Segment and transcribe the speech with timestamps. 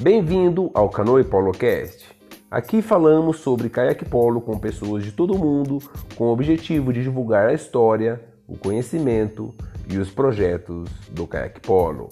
[0.00, 2.06] Bem-vindo ao Canoe Polo Cast.
[2.48, 5.80] Aqui falamos sobre caiaque polo com pessoas de todo mundo,
[6.14, 9.52] com o objetivo de divulgar a história, o conhecimento
[9.90, 12.08] e os projetos do caiaque polo.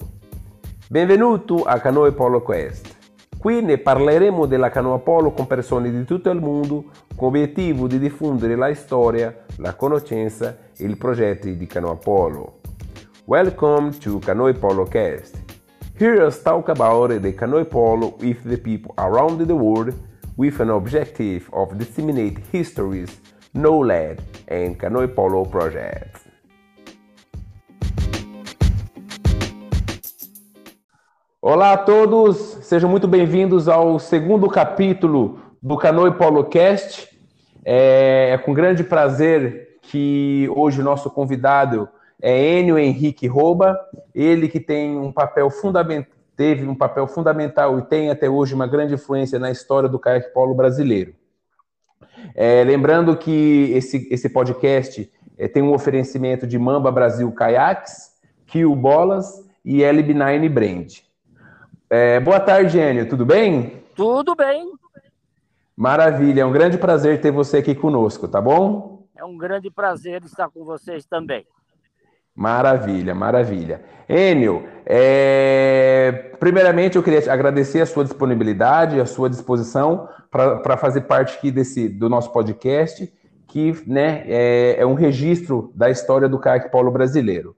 [0.89, 2.93] Benvenuto a Canoe Polo Quest.
[3.39, 7.99] Qui ne parleremo della canoa polo con persone di tutto il mondo con l'obiettivo di
[7.99, 12.59] diffondere la storia, la conoscenza e i progetti di canoa polo.
[13.23, 14.83] Welcome to Canoe Polo
[15.97, 16.01] Cast.
[16.01, 19.93] Here us talk about the canoe polo with the people around the world
[20.37, 23.19] with an objective of disseminate histories,
[23.53, 26.21] knowledge and canoe polo projects.
[31.41, 37.07] Olá a todos, sejam muito bem-vindos ao segundo capítulo do Canoe Polo Cast.
[37.63, 41.87] É, é com grande prazer que hoje o nosso convidado
[42.21, 43.77] é Enio Henrique Rouba,
[44.13, 48.67] ele que tem um papel fundamental, teve um papel fundamental e tem até hoje uma
[48.67, 51.13] grande influência na história do caiaque polo brasileiro.
[52.35, 58.13] É, lembrando que esse, esse podcast é, tem um oferecimento de Mamba Brasil Caiaques,
[58.45, 60.93] Kill Bolas e LB9 Brand.
[61.89, 63.83] É, boa tarde, Enio, tudo bem?
[63.95, 64.71] Tudo bem.
[65.75, 69.05] Maravilha, é um grande prazer ter você aqui conosco, tá bom?
[69.15, 71.45] É um grande prazer estar com vocês também.
[72.37, 73.81] Maravilha, maravilha.
[74.07, 76.33] Enio, é...
[76.39, 81.89] primeiramente eu queria agradecer a sua disponibilidade, a sua disposição para fazer parte aqui desse,
[81.89, 83.11] do nosso podcast,
[83.47, 87.55] que né, é, é um registro da história do caiaque polo brasileiro.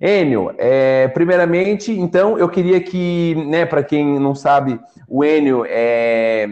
[0.00, 6.48] Enio, é, primeiramente, então, eu queria que, né, para quem não sabe, o Enio é,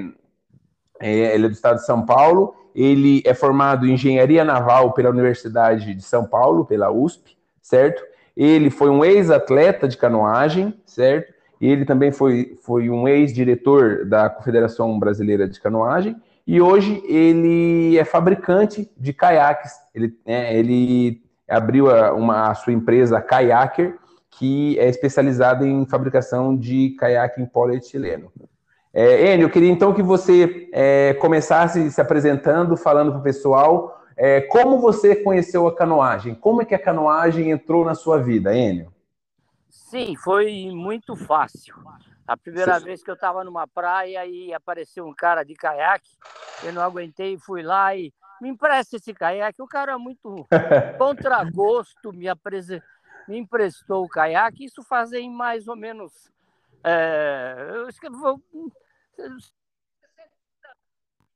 [1.00, 5.08] é, ele é do estado de São Paulo, ele é formado em engenharia naval pela
[5.08, 7.39] Universidade de São Paulo, pela USP,
[7.70, 8.02] certo?
[8.36, 11.32] Ele foi um ex-atleta de canoagem, certo?
[11.60, 16.16] E ele também foi, foi um ex-diretor da Confederação Brasileira de Canoagem.
[16.47, 19.72] E hoje ele é fabricante de caiaques.
[19.94, 23.97] Ele, né, ele abriu a, uma, a sua empresa, a Kayaker,
[24.31, 28.32] que é especializada em fabricação de caiaque em polietileno.
[28.92, 34.00] É, Enio, eu queria então que você é, começasse se apresentando, falando para o pessoal
[34.22, 36.34] é, como você conheceu a canoagem?
[36.34, 38.92] Como é que a canoagem entrou na sua vida, Enio?
[39.70, 41.75] Sim, foi muito fácil.
[42.26, 42.84] A primeira Sim.
[42.84, 46.10] vez que eu estava numa praia e apareceu um cara de caiaque,
[46.62, 49.62] eu não aguentei, fui lá e me empresta esse caiaque.
[49.62, 50.47] O cara é muito
[50.98, 52.69] contragosto, me, apres...
[53.26, 54.66] me emprestou o caiaque.
[54.66, 56.12] Isso fazem mais ou menos.
[56.84, 57.70] É...
[57.70, 58.38] Eu escrevo...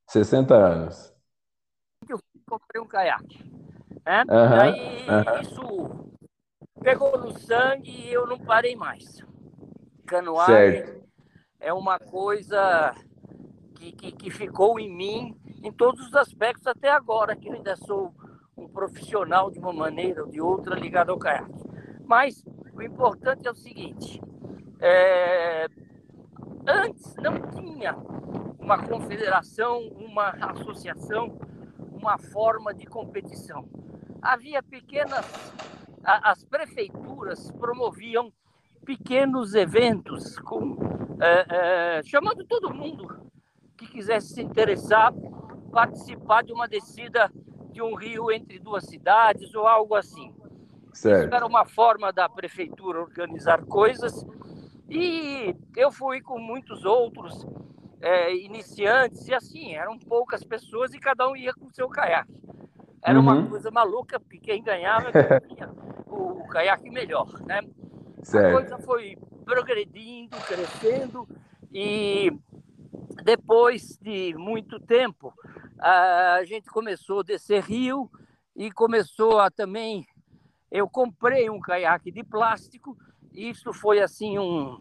[0.07, 1.14] 60 anos
[2.59, 3.45] comprei um caiaque.
[4.05, 4.25] Né?
[4.29, 5.41] Uhum, Aí uhum.
[5.41, 6.15] isso
[6.81, 9.23] pegou no sangue e eu não parei mais.
[10.07, 11.03] Canoagem
[11.59, 12.95] é uma coisa
[13.77, 17.75] que, que, que, ficou em mim em todos os aspectos até agora, que eu ainda
[17.75, 18.15] sou
[18.57, 21.65] um profissional de uma maneira ou de outra ligado ao caiaque.
[22.05, 22.45] Mas
[22.75, 24.21] o importante é o seguinte:
[24.81, 25.67] é...
[26.67, 27.97] antes não tinha
[28.59, 31.39] uma confederação, uma associação
[31.95, 33.69] uma forma de competição.
[34.21, 35.25] Havia pequenas.
[36.03, 38.31] As prefeituras promoviam
[38.85, 40.77] pequenos eventos, com,
[41.21, 43.25] é, é, chamando todo mundo
[43.77, 45.13] que quisesse se interessar,
[45.73, 47.33] participar de uma descida
[47.73, 50.35] de um rio entre duas cidades ou algo assim.
[50.93, 51.27] Certo.
[51.27, 54.25] Isso era uma forma da prefeitura organizar coisas
[54.89, 57.47] e eu fui com muitos outros
[58.05, 62.39] é, iniciantes, e assim, eram poucas pessoas e cada um ia com o seu caiaque.
[63.03, 63.25] Era uhum.
[63.25, 65.11] uma coisa maluca, porque quem ganhava
[65.49, 65.71] tinha
[66.07, 67.63] o, o caiaque melhor, né?
[68.23, 68.47] Certo.
[68.47, 69.17] A coisa foi
[69.47, 71.27] progredindo, crescendo,
[71.73, 72.31] e
[73.25, 75.33] depois de muito tempo,
[75.79, 78.11] a gente começou a descer rio
[78.55, 80.07] e começou a também.
[80.71, 82.99] Eu comprei um caiaque de plástico,
[83.33, 84.79] e isso foi assim um,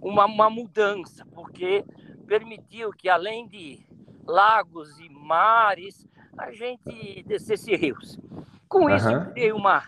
[0.00, 1.84] uma, uma mudança, porque
[2.30, 3.84] permitiu que, além de
[4.24, 6.06] lagos e mares,
[6.38, 8.16] a gente descesse rios.
[8.68, 9.14] Com isso, uhum.
[9.14, 9.82] eu criei uma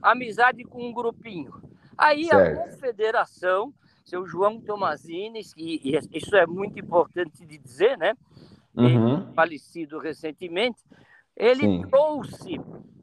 [0.00, 1.52] amizade com um grupinho.
[1.98, 2.58] Aí certo.
[2.58, 8.14] a confederação, seu João Tomazini, e, e, isso é muito importante de dizer, né?
[8.74, 9.34] Uhum.
[9.34, 10.82] falecido recentemente,
[11.36, 11.86] ele Sim.
[11.90, 12.58] trouxe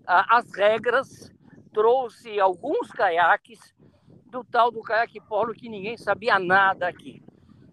[0.07, 1.31] a, as regras,
[1.71, 3.59] trouxe alguns caiaques
[4.25, 7.21] do tal do caiaque polo que ninguém sabia nada aqui.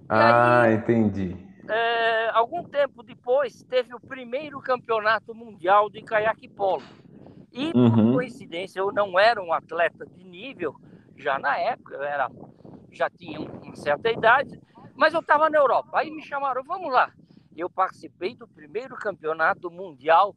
[0.08, 1.36] Ah, aí, entendi.
[1.68, 6.82] É, algum tempo depois, teve o primeiro campeonato mundial de caiaque polo.
[7.52, 7.90] E, uhum.
[7.90, 10.74] por coincidência, eu não era um atleta de nível,
[11.16, 12.30] já na época, eu era,
[12.90, 14.60] já tinha uma certa idade,
[14.94, 16.00] Mas eu estava na Europa.
[16.00, 17.12] Aí me chamaram, vamos lá.
[17.56, 20.34] Eu participei do primeiro campeonato mundial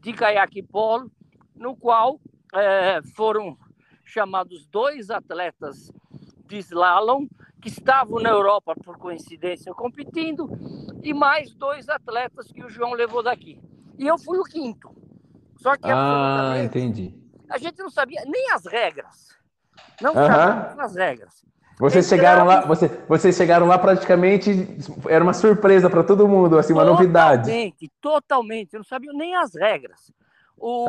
[0.00, 1.10] de caiaque polo,
[1.56, 2.20] no qual
[2.54, 3.58] é, foram
[4.04, 5.90] chamados dois atletas
[6.46, 7.26] de slalom
[7.60, 10.48] que estavam na Europa por coincidência competindo
[11.02, 13.60] e mais dois atletas que o João levou daqui.
[13.98, 14.94] E eu fui o quinto.
[15.56, 17.14] Só que ah, entendi.
[17.48, 19.36] A gente não sabia nem as regras.
[20.00, 21.46] Não sabia as regras.
[21.78, 24.50] Vocês chegaram lá, você, vocês chegaram lá praticamente,
[25.08, 27.42] era uma surpresa para todo mundo, assim, uma totalmente, novidade.
[27.42, 28.74] Totalmente, totalmente.
[28.74, 30.10] Eu não sabia nem as regras.
[30.56, 30.86] O,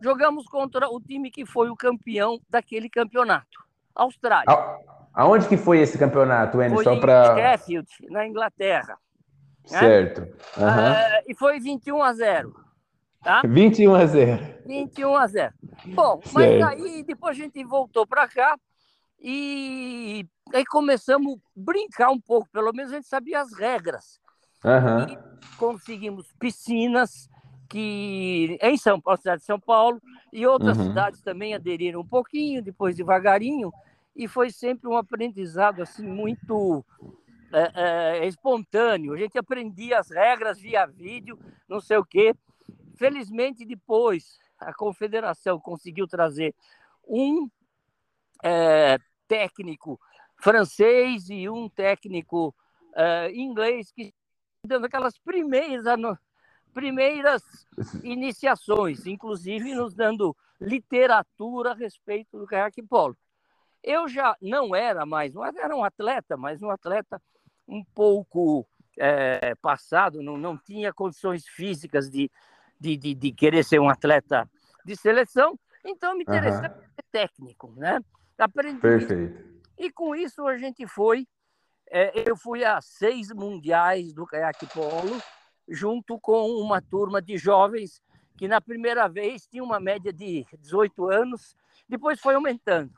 [0.00, 3.64] Jogamos contra o time que foi o campeão daquele campeonato,
[3.94, 4.54] Austrália.
[5.14, 6.74] Aonde que foi esse campeonato, Enio?
[6.74, 7.34] Foi Só pra...
[7.36, 8.98] Sheffield, na Inglaterra.
[9.70, 9.78] Né?
[9.78, 10.20] Certo.
[10.56, 11.20] Né?
[11.20, 12.54] Uh, e foi 21 a 0.
[13.22, 13.42] Tá?
[13.46, 14.54] 21 a 0.
[14.66, 15.54] 21 a 0.
[15.86, 16.34] Bom, certo.
[16.34, 18.58] mas aí depois a gente voltou para cá
[19.20, 24.20] e aí começamos a brincar um pouco, pelo menos a gente sabia as regras.
[24.62, 25.12] Uhum.
[25.12, 27.28] E conseguimos piscinas
[27.68, 30.00] que em São Paulo, cidade de São Paulo,
[30.32, 30.88] e outras uhum.
[30.88, 33.72] cidades também aderiram um pouquinho, depois devagarinho,
[34.14, 36.84] e foi sempre um aprendizado assim muito
[37.52, 37.72] é,
[38.22, 39.12] é, espontâneo.
[39.12, 41.38] A gente aprendia as regras via vídeo,
[41.68, 42.34] não sei o quê.
[42.96, 46.54] Felizmente, depois, a confederação conseguiu trazer
[47.06, 47.48] um
[48.42, 50.00] é, técnico
[50.36, 52.54] francês e um técnico
[52.94, 54.12] é, inglês que
[54.66, 55.84] dando aquelas primeiras
[56.72, 57.42] primeiras
[58.02, 63.16] iniciações, inclusive nos dando literatura a respeito do caiaque polo.
[63.86, 67.20] Eu já não era mais, não era um atleta, mas um atleta
[67.68, 68.66] um pouco
[68.98, 72.30] é, passado, não, não tinha condições físicas de,
[72.80, 74.48] de, de, de, querer ser um atleta
[74.84, 76.74] de seleção, então me interessei uhum.
[76.74, 78.00] ser técnico, né?
[78.38, 78.80] Aprendi.
[78.80, 79.54] Perfeito.
[79.76, 81.26] E com isso a gente foi,
[81.90, 85.20] é, eu fui a seis mundiais do caiaque polo,
[85.68, 88.02] junto com uma turma de jovens
[88.36, 91.56] que na primeira vez tinha uma média de 18 anos,
[91.88, 92.92] depois foi aumentando,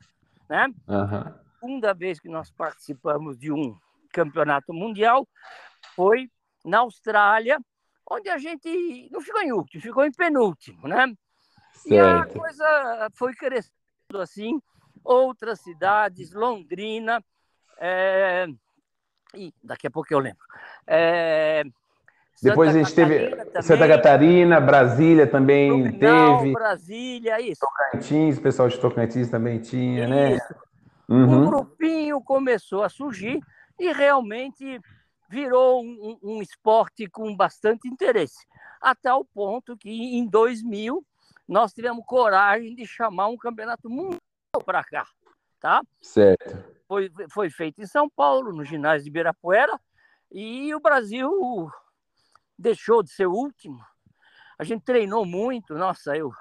[0.49, 0.69] né?
[0.89, 1.35] Uhum.
[1.61, 3.77] Segunda vez que nós participamos de um
[4.13, 5.27] campeonato mundial
[5.95, 6.31] foi
[6.65, 7.59] na Austrália,
[8.11, 11.13] onde a gente não ficou em último, ficou em penúltimo, né?
[11.73, 11.93] Certo.
[11.93, 13.73] E a coisa foi crescendo
[14.21, 14.61] assim,
[15.05, 17.23] outras cidades, Londrina,
[17.79, 18.47] é...
[19.35, 20.45] e daqui a pouco eu lembro.
[20.87, 21.65] É...
[22.43, 23.63] Depois Santa a gente Catarina teve também.
[23.63, 26.53] Santa Catarina, Brasília também teve.
[26.53, 27.61] Brasília, isso.
[27.61, 30.33] Tocantins, o pessoal de Tocantins também tinha, né?
[30.35, 30.53] isso.
[30.53, 30.61] né?
[31.09, 31.43] Uhum.
[31.43, 33.41] Um grupinho começou a surgir
[33.79, 34.81] e realmente
[35.31, 38.47] virou um, um, esporte com bastante interesse.
[38.81, 41.05] A tal ponto que em 2000
[41.49, 44.21] nós tivemos coragem de chamar um campeonato mundial
[44.65, 45.07] para cá,
[45.61, 45.81] tá?
[46.03, 46.65] Certo.
[46.89, 49.81] Foi, foi feito em São Paulo, no ginásio de Ibirapuera,
[50.31, 51.71] e o Brasil
[52.59, 53.79] deixou de ser o último.
[54.59, 56.33] A gente treinou muito, nossa, eu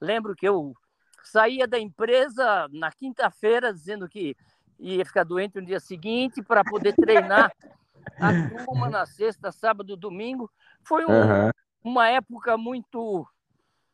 [0.00, 0.74] lembro que eu
[1.22, 4.36] saía da empresa na quinta-feira dizendo que
[4.78, 7.52] ia ficar doente no dia seguinte para poder treinar
[8.20, 10.50] a turma na sexta, sábado, domingo.
[10.82, 11.50] Foi um, uhum.
[11.82, 13.26] uma época muito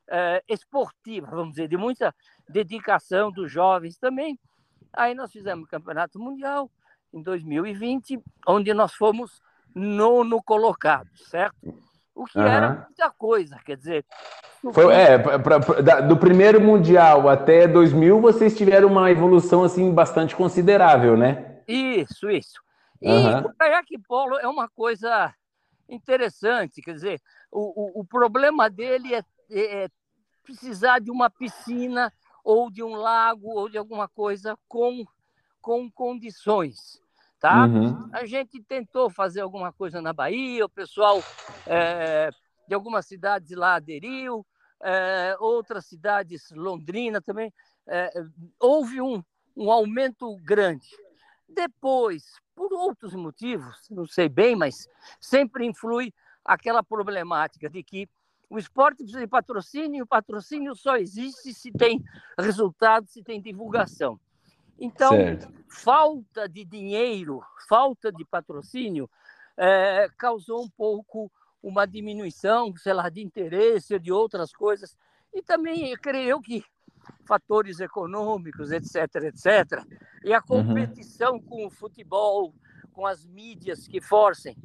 [0.08, 2.14] é, esportiva, vamos dizer, de muita
[2.48, 4.38] dedicação dos jovens também.
[4.93, 6.70] Aí nós fizemos o Campeonato Mundial
[7.12, 9.41] em 2020, onde nós fomos
[9.74, 11.56] nono colocado, certo?
[12.14, 12.46] O que uhum.
[12.46, 14.05] era muita coisa, quer dizer.
[14.72, 20.36] Foi, é, pra, pra, do primeiro mundial até 2000, vocês tiveram uma evolução assim bastante
[20.36, 21.62] considerável, né?
[21.67, 22.60] Isso, isso.
[23.00, 23.41] E uhum.
[23.41, 25.34] o caiaque polo é uma coisa
[25.88, 29.88] interessante, quer dizer, o, o, o problema dele é, é,
[30.44, 32.12] precisar de uma piscina
[32.44, 35.05] ou de um lago ou de alguma coisa com,
[35.60, 37.02] com condições
[37.43, 37.67] tá?
[37.67, 38.08] Uhum.
[38.13, 41.20] A gente tentou fazer alguma coisa na Bahia, o pessoal
[41.67, 42.31] é,
[42.69, 44.46] de algumas cidades lá aderiu,
[44.81, 47.53] é, outras cidades, Londrina também,
[47.89, 48.13] é,
[48.61, 49.20] houve um,
[49.56, 50.87] um aumento grande.
[51.49, 54.89] Depois, por outros motivos, não sei bem, mas
[55.20, 58.08] sempre influi aquela problemática de que
[58.49, 62.01] o esporte precisa de patrocínio, e o patrocínio só existe se tem
[62.39, 64.20] resultado, se tem divulgação.
[64.84, 65.48] Então, certo.
[65.69, 69.08] falta de dinheiro, falta de patrocínio,
[69.56, 71.31] é, causou um pouco
[71.62, 74.98] uma diminuição, sei lá, de interesse de outras coisas.
[75.32, 76.65] E também, creio que
[77.24, 79.86] fatores econômicos, etc, etc.
[80.24, 80.46] E a uhum.
[80.46, 81.43] competição uhum.
[81.43, 82.53] com o futebol,
[82.93, 84.56] com as mídias que forcem,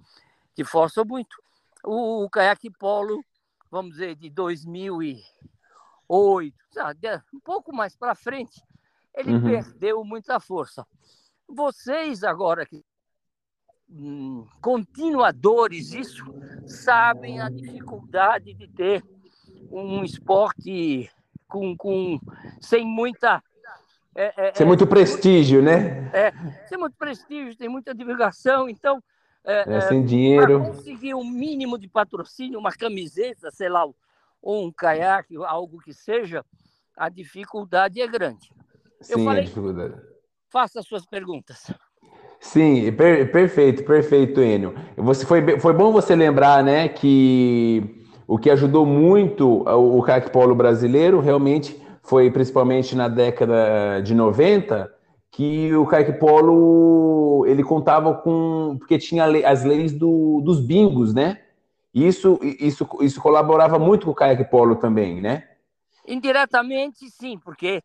[0.56, 1.38] que forçam muito.
[1.84, 3.24] O, o caiaque polo,
[3.70, 8.60] vamos dizer, de 2008, sabe, um pouco mais para frente,
[9.18, 9.44] ele uhum.
[9.44, 10.86] perdeu muita força.
[11.50, 12.84] Vocês agora que
[13.90, 16.24] hum, continuadores isso
[16.68, 19.04] sabem a dificuldade de ter
[19.72, 21.10] um esporte
[21.48, 22.20] com, com
[22.62, 23.42] sem muita
[24.16, 26.10] é, é, sem muito prestígio, né?
[26.12, 26.34] É,
[26.68, 29.02] sem muito prestígio, tem muita divulgação, então
[29.44, 30.60] é, é sem dinheiro.
[30.60, 33.86] Conseguir um mínimo de patrocínio, uma camiseta, sei lá,
[34.42, 36.44] ou um caiaque, algo que seja,
[36.96, 38.52] a dificuldade é grande.
[39.02, 39.94] Sim, Eu falei, a dificuldade.
[40.50, 41.72] Faça suas perguntas.
[42.40, 44.76] Sim, per, perfeito, perfeito, Enio.
[44.96, 50.54] Você foi, foi bom você lembrar, né, que o que ajudou muito o caiaque polo
[50.54, 54.94] brasileiro realmente foi principalmente na década de 90
[55.32, 61.42] que o caiaque polo ele contava com porque tinha as leis do, dos bingos, né?
[61.94, 65.44] Isso, isso, isso colaborava muito com o caiaque polo também, né?
[66.08, 67.82] Indiretamente, sim, porque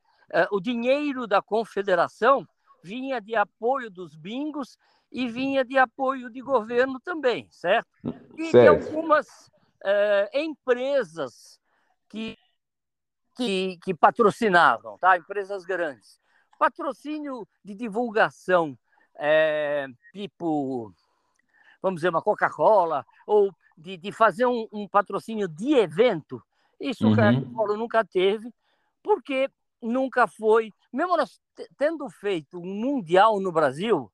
[0.50, 2.46] o dinheiro da confederação
[2.82, 4.76] vinha de apoio dos bingos
[5.10, 7.88] e vinha de apoio de governo também, certo?
[8.36, 8.62] E certo.
[8.62, 9.28] de algumas
[9.84, 11.60] uh, empresas
[12.08, 12.36] que,
[13.36, 15.16] que, que, patrocinavam, tá?
[15.16, 16.18] Empresas grandes.
[16.58, 18.78] Patrocínio de divulgação,
[19.16, 20.92] é, tipo,
[21.82, 26.42] vamos dizer, uma Coca-Cola, ou de, de fazer um, um, patrocínio de evento,
[26.80, 27.38] isso uhum.
[27.38, 28.52] o Paulo nunca teve,
[29.02, 29.50] porque
[29.82, 31.40] nunca foi, mesmo nós
[31.76, 34.10] tendo feito um mundial no Brasil,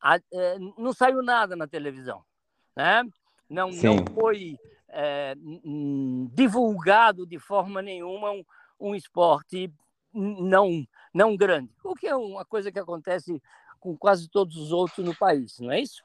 [0.00, 2.24] a, é, não saiu nada na televisão,
[2.76, 3.02] né?
[3.48, 4.56] Não, não foi
[4.88, 5.34] é,
[6.32, 8.44] divulgado de forma nenhuma um,
[8.80, 9.72] um esporte
[10.14, 13.42] não não grande, o que é uma coisa que acontece
[13.78, 16.02] com quase todos os outros no país, não é isso?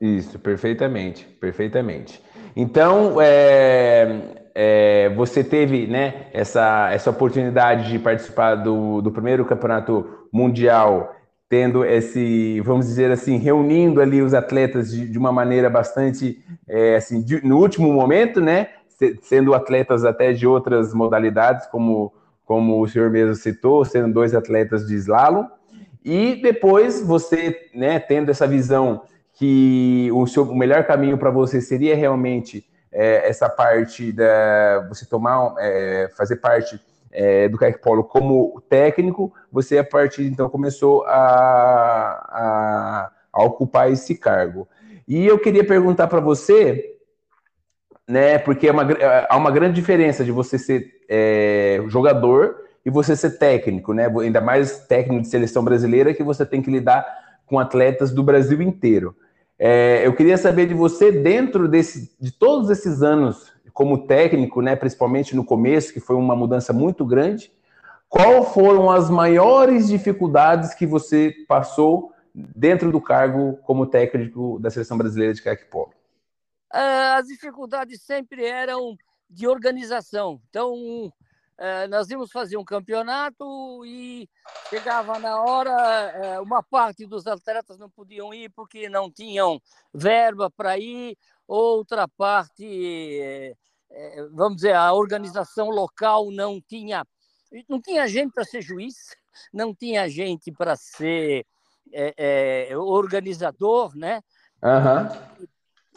[0.00, 2.20] Isso, perfeitamente, perfeitamente.
[2.56, 4.20] Então, é,
[4.54, 11.14] é, você teve né, essa, essa oportunidade de participar do, do primeiro campeonato mundial,
[11.48, 16.96] tendo esse, vamos dizer assim, reunindo ali os atletas de, de uma maneira bastante, é,
[16.96, 18.68] assim, de, no último momento, né,
[19.20, 22.12] sendo atletas até de outras modalidades, como,
[22.44, 25.46] como o senhor mesmo citou, sendo dois atletas de slalom,
[26.04, 29.02] e depois você, né, tendo essa visão
[29.42, 35.04] que o, seu, o melhor caminho para você seria realmente é, essa parte da você
[35.04, 36.80] tomar, é, fazer parte
[37.10, 41.18] é, do Kayak Polo como técnico, você a partir então começou a,
[42.30, 44.68] a, a ocupar esse cargo.
[45.08, 46.94] E eu queria perguntar para você,
[48.08, 48.86] né, porque é uma,
[49.28, 54.06] há uma grande diferença de você ser é, jogador e você ser técnico, né?
[54.20, 57.04] Ainda mais técnico de seleção brasileira que você tem que lidar
[57.44, 59.16] com atletas do Brasil inteiro.
[59.64, 64.74] É, eu queria saber de você, dentro desse, de todos esses anos como técnico, né,
[64.74, 67.52] principalmente no começo, que foi uma mudança muito grande,
[68.08, 74.98] qual foram as maiores dificuldades que você passou dentro do cargo como técnico da seleção
[74.98, 75.94] brasileira de kayak polo?
[76.74, 78.96] É, as dificuldades sempre eram
[79.30, 80.40] de organização.
[80.50, 81.12] Então,
[81.58, 84.28] é, nós íamos fazer um campeonato e
[84.68, 89.60] chegava na hora, é, uma parte dos atletas não podiam ir porque não tinham
[89.92, 91.16] verba para ir,
[91.46, 93.54] outra parte,
[93.90, 97.06] é, vamos dizer, a organização local não tinha,
[97.68, 99.14] não tinha gente para ser juiz,
[99.52, 101.46] não tinha gente para ser
[102.76, 104.22] organizador, né?
[104.62, 105.48] Uhum.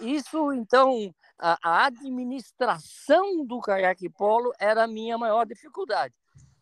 [0.02, 6.14] Isso, então, a, a administração do caiaque polo era a minha maior dificuldade.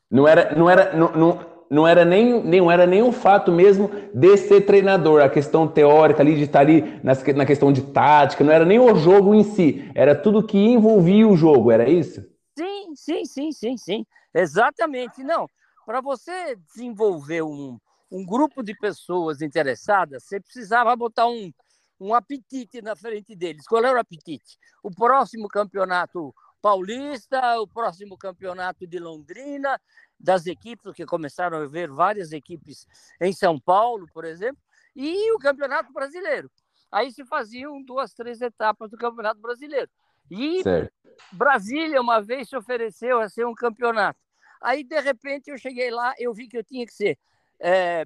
[0.10, 3.90] Não era, não era, não, não, não era nem, nem era nem um fato mesmo
[4.14, 8.44] de ser treinador, a questão teórica ali de estar ali nas, na questão de tática,
[8.44, 12.22] não era nem o jogo em si, era tudo que envolvia o jogo, era isso?
[12.56, 15.24] Sim, sim, sim, sim, sim, exatamente.
[15.24, 15.48] Não,
[15.86, 17.80] para você desenvolver um,
[18.12, 21.52] um grupo de pessoas interessadas, você precisava botar um,
[22.00, 23.68] um apetite na frente deles.
[23.68, 24.58] Qual era o apetite?
[24.82, 29.80] O próximo campeonato paulista, o próximo campeonato de Londrina,
[30.20, 32.88] das equipes, porque começaram a ver várias equipes
[33.20, 34.62] em São Paulo, por exemplo,
[34.96, 36.50] e o campeonato brasileiro.
[36.92, 39.90] Aí se faziam duas, três etapas do campeonato brasileiro.
[40.30, 40.94] E certo.
[41.32, 44.20] Brasília uma vez se ofereceu a ser um campeonato.
[44.62, 47.20] Aí, de repente, eu cheguei lá, eu vi que eu tinha que ser
[47.60, 48.06] é,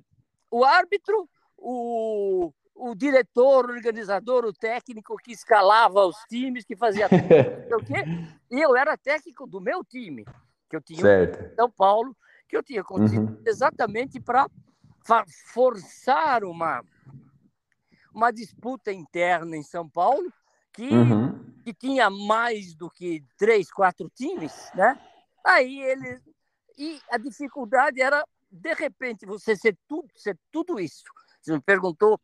[0.50, 7.10] o árbitro, o, o diretor, o organizador, o técnico que escalava os times, que fazia
[7.10, 8.04] tudo, o quê?
[8.52, 10.24] E eu era técnico do meu time,
[10.70, 11.44] que eu tinha certo.
[11.44, 12.16] em São Paulo,
[12.48, 13.42] que eu tinha conseguido uhum.
[13.46, 14.48] exatamente para
[15.48, 16.84] forçar uma,
[18.14, 20.32] uma disputa interna em São Paulo,
[20.72, 21.54] que, uhum.
[21.64, 25.00] que tinha mais do que três, quatro times, né?
[25.44, 26.22] Aí ele.
[26.78, 31.04] E a dificuldade era, de repente, você ser tudo, ser tudo isso
[31.42, 32.20] Você me perguntou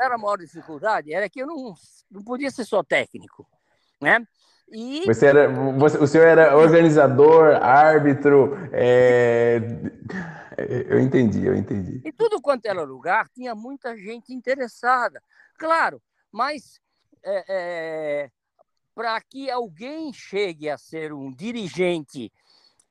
[0.00, 1.74] era a maior dificuldade, era que eu não,
[2.10, 3.46] não podia ser só técnico,
[4.00, 4.26] né?
[4.68, 5.04] E...
[5.06, 9.60] Você era, você, o senhor era organizador, árbitro, é...
[10.88, 12.02] eu entendi, eu entendi.
[12.04, 15.22] E tudo quanto era lugar, tinha muita gente interessada,
[15.56, 16.80] claro, mas
[17.24, 18.30] é, é,
[18.94, 22.32] para que alguém chegue a ser um dirigente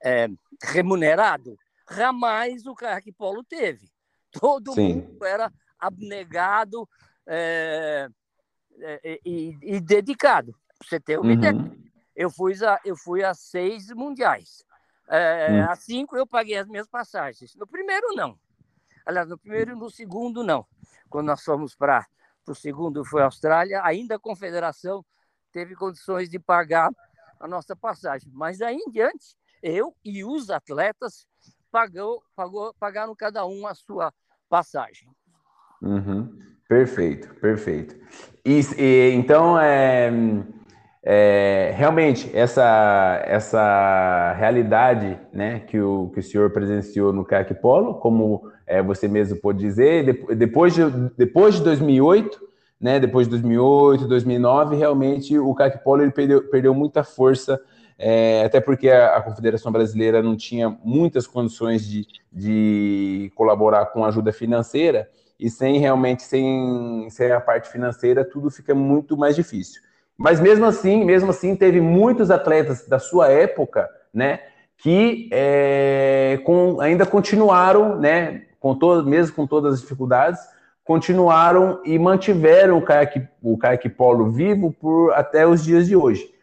[0.03, 0.27] é,
[0.63, 1.57] remunerado,
[1.91, 3.89] jamais o Caiaque Polo teve.
[4.39, 4.95] Todo Sim.
[4.95, 6.87] mundo era abnegado
[7.27, 8.07] é,
[8.79, 10.53] é, e, e, dedicado.
[10.77, 11.33] Pra você ter uma uhum.
[11.33, 11.71] ideia.
[12.15, 14.63] Eu fui, a, eu fui a seis mundiais.
[15.07, 15.69] É, uhum.
[15.69, 17.55] A cinco eu paguei as minhas passagens.
[17.55, 18.37] No primeiro, não.
[19.05, 20.65] Aliás, no primeiro e no segundo, não.
[21.09, 22.05] Quando nós fomos para
[22.47, 25.05] o segundo, foi a Austrália, ainda a confederação
[25.51, 26.89] teve condições de pagar
[27.39, 28.29] a nossa passagem.
[28.33, 31.27] Mas aí em diante, eu e os atletas
[31.71, 34.13] pagou, pagou, pagaram cada um a sua
[34.55, 35.09] passagem.
[35.81, 36.29] Uhum.
[36.69, 37.93] Perfeito, perfeito.
[38.45, 40.09] E, e então, é,
[41.03, 47.95] é, realmente, essa, essa realidade né, que, o, que o senhor presenciou no CAC Polo,
[47.95, 52.39] como é, você mesmo pôde dizer, depois de, depois de 2008,
[52.79, 57.61] né, depois de 2008, 2009, realmente o CAC Polo ele perdeu, perdeu muita força,
[57.97, 64.03] é, até porque a, a, Confederação Brasileira não tinha muitas condições de, de colaborar com
[64.03, 65.09] ajuda financeira,
[65.39, 69.81] e sem realmente, sem, sem a parte financeira, tudo fica muito mais difícil.
[70.17, 74.39] Mas mesmo assim, mesmo assim, teve muitos atletas da sua época, né,
[74.77, 80.39] que é, com, ainda continuaram, né, com todo, mesmo com todas as dificuldades,
[80.83, 86.34] continuaram e mantiveram o caiaque, o caiaque polo vivo por até os dias de hoje.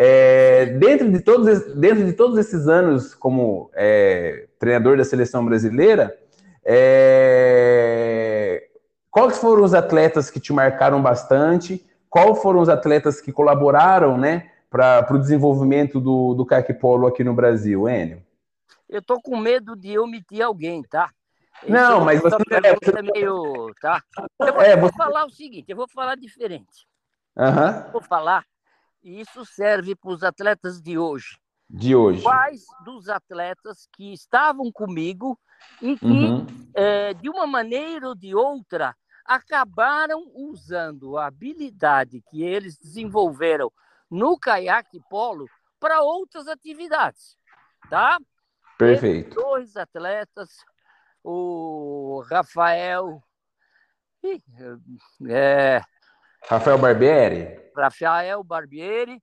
[0.00, 6.16] É, dentro, de todos, dentro de todos esses anos como é, treinador da seleção brasileira,
[6.64, 8.68] é,
[9.10, 11.84] quais foram os atletas que te marcaram bastante?
[12.08, 17.24] Quais foram os atletas que colaboraram né, para o desenvolvimento do, do caiaque polo aqui
[17.24, 18.22] no Brasil, Enio?
[18.88, 21.10] Eu tô com medo de omitir alguém, tá?
[21.66, 23.02] Não, mas você, é, você...
[23.02, 24.00] meio, tá?
[24.38, 24.96] Eu vou, é, você...
[24.96, 26.86] falar o seguinte, eu vou falar diferente.
[27.36, 27.90] Uhum.
[27.92, 28.44] Vou falar,
[29.02, 31.38] e isso serve para os atletas de hoje.
[31.68, 32.22] De hoje.
[32.22, 35.38] Quais dos atletas que estavam comigo
[35.82, 36.46] e que, uhum.
[36.74, 43.70] é, de uma maneira ou de outra, acabaram usando a habilidade que eles desenvolveram
[44.10, 45.46] no caiaque polo
[45.78, 47.36] para outras atividades,
[47.90, 48.18] tá?
[48.78, 49.34] Perfeito.
[49.34, 50.48] dois atletas
[51.22, 53.22] o Rafael.
[55.28, 55.80] É,
[56.48, 57.60] Rafael Barbieri?
[57.76, 59.22] Rafael Barbieri,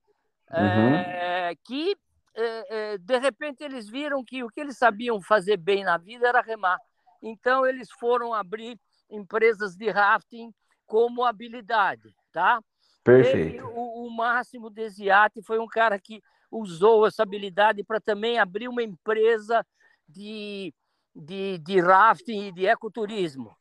[0.50, 0.94] uhum.
[0.94, 1.96] é, que
[2.34, 6.28] é, é, de repente eles viram que o que eles sabiam fazer bem na vida
[6.28, 6.78] era remar.
[7.22, 8.78] Então eles foram abrir
[9.10, 10.52] empresas de rafting
[10.86, 12.60] como habilidade, tá?
[13.02, 13.64] Perfeito.
[13.66, 18.82] o, o Máximo Desiati foi um cara que usou essa habilidade para também abrir uma
[18.82, 19.66] empresa
[20.08, 20.72] de
[21.16, 23.56] de, de rafting e de ecoturismo.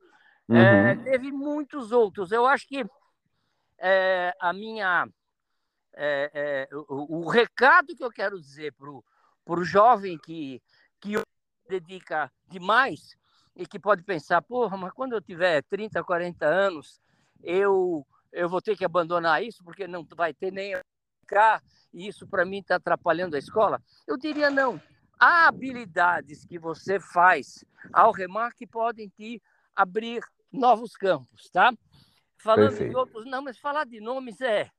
[0.49, 0.59] É, uhum.
[0.59, 2.31] É, teve muitos outros.
[2.31, 2.85] Eu acho que
[3.79, 5.07] é, a minha.
[5.97, 10.61] É, é o, o, recado que eu quero dizer para o jovem que,
[10.99, 11.13] que
[11.69, 13.15] dedica demais
[13.55, 16.99] e que pode pensar, porra, mas quando eu tiver 30, 40 anos,
[17.41, 20.75] eu, eu vou ter que abandonar isso porque não vai ter nem
[21.25, 23.81] cá e isso para mim está atrapalhando a escola.
[24.05, 24.81] Eu diria não
[25.19, 29.41] há habilidades que você faz ao remar que podem te
[29.75, 31.73] abrir novos campos, tá?
[32.37, 32.89] Falando Perfeito.
[32.91, 34.69] de outros, não, mas falar de nomes é.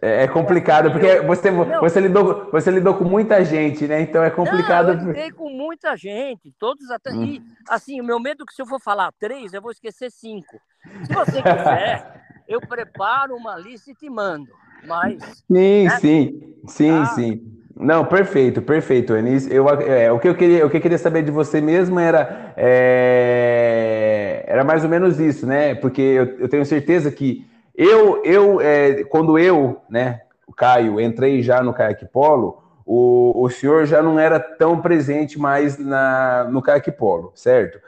[0.00, 4.00] É, é complicado, porque você, você, lidou, você lidou com muita gente, né?
[4.02, 4.94] Então é complicado.
[4.94, 7.10] Não, eu lidei com muita gente, todos até.
[7.10, 7.24] Hum.
[7.24, 10.10] E, assim, o meu medo é que se eu for falar três, eu vou esquecer
[10.10, 10.60] cinco.
[11.04, 14.50] Se você quiser, eu preparo uma lista e te mando.
[14.84, 15.44] Mas.
[15.50, 15.98] Sim, né?
[15.98, 17.06] sim, sim, tá?
[17.06, 17.59] sim.
[17.80, 19.50] Não, perfeito, perfeito, Enis.
[19.50, 22.52] Eu, é, o, que eu queria, o que eu queria saber de você mesmo era,
[22.54, 25.74] é, era mais ou menos isso, né?
[25.74, 31.40] Porque eu, eu tenho certeza que eu, eu é, quando eu, né, o Caio, entrei
[31.40, 36.60] já no Kayak Polo, o, o senhor já não era tão presente mais na, no
[36.60, 37.78] Kayak Polo, certo?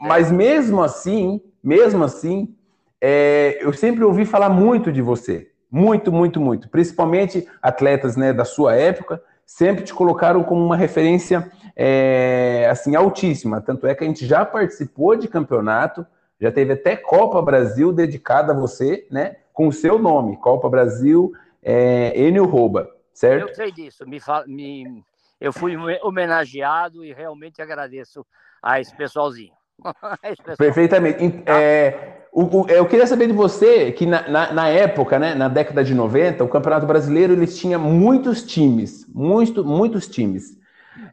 [0.00, 2.54] Mas mesmo assim, mesmo assim,
[2.98, 5.50] é, eu sempre ouvi falar muito de você.
[5.70, 6.70] Muito, muito, muito.
[6.70, 9.20] Principalmente atletas né, da sua época
[9.52, 13.60] sempre te colocaram como uma referência é, assim altíssima.
[13.60, 16.06] Tanto é que a gente já participou de campeonato,
[16.40, 19.36] já teve até Copa Brasil dedicada a você, né?
[19.52, 23.50] Com o seu nome, Copa Brasil é, Enio Rouba, certo?
[23.50, 24.04] Eu sei disso.
[24.06, 25.04] Me, me,
[25.38, 28.26] eu fui homenageado e realmente agradeço
[28.62, 29.52] a esse pessoalzinho.
[30.56, 31.42] Perfeitamente.
[31.44, 35.48] É, o, o, eu queria saber de você que na, na, na, época, né, na
[35.48, 40.56] década de 90, o Campeonato Brasileiro eles tinha muitos times, muito, muitos times.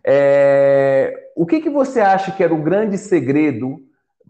[0.01, 3.81] É, o que, que você acha que era o grande segredo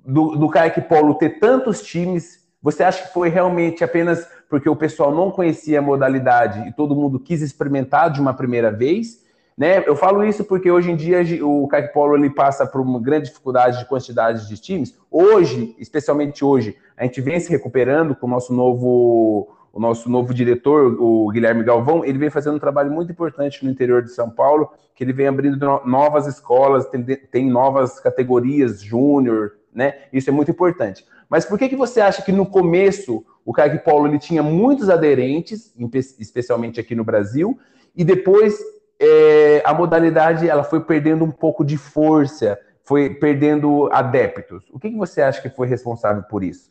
[0.03, 0.49] do, do
[0.89, 2.39] Polo ter tantos times?
[2.59, 6.95] Você acha que foi realmente apenas porque o pessoal não conhecia a modalidade e todo
[6.95, 9.23] mundo quis experimentar de uma primeira vez?
[9.59, 9.83] Né?
[9.85, 13.77] Eu falo isso porque hoje em dia o Polo ele passa por uma grande dificuldade
[13.77, 14.97] de quantidade de times.
[15.11, 20.33] Hoje, especialmente hoje, a gente vem se recuperando com o nosso novo o nosso novo
[20.33, 24.27] diretor, o Guilherme Galvão, ele vem fazendo um trabalho muito importante no interior de São
[24.27, 29.93] Paulo, que ele vem abrindo novas escolas, tem, tem novas categorias, júnior, né?
[30.11, 31.05] Isso é muito importante.
[31.29, 35.71] Mas por que, que você acha que no começo o Kaique ele tinha muitos aderentes,
[36.17, 37.59] especialmente aqui no Brasil,
[37.95, 38.57] e depois
[38.99, 44.69] é, a modalidade ela foi perdendo um pouco de força, foi perdendo adeptos?
[44.71, 46.69] O que, que você acha que foi responsável por isso?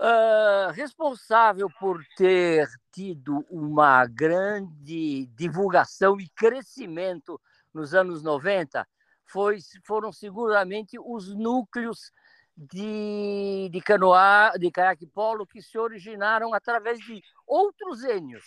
[0.00, 7.40] Uh, responsável por ter tido uma grande divulgação e crescimento
[7.72, 8.86] nos anos 90
[9.24, 12.12] foi, foram seguramente os núcleos
[12.56, 18.44] de, de canoa, de caiaque polo que se originaram através de outros ênios.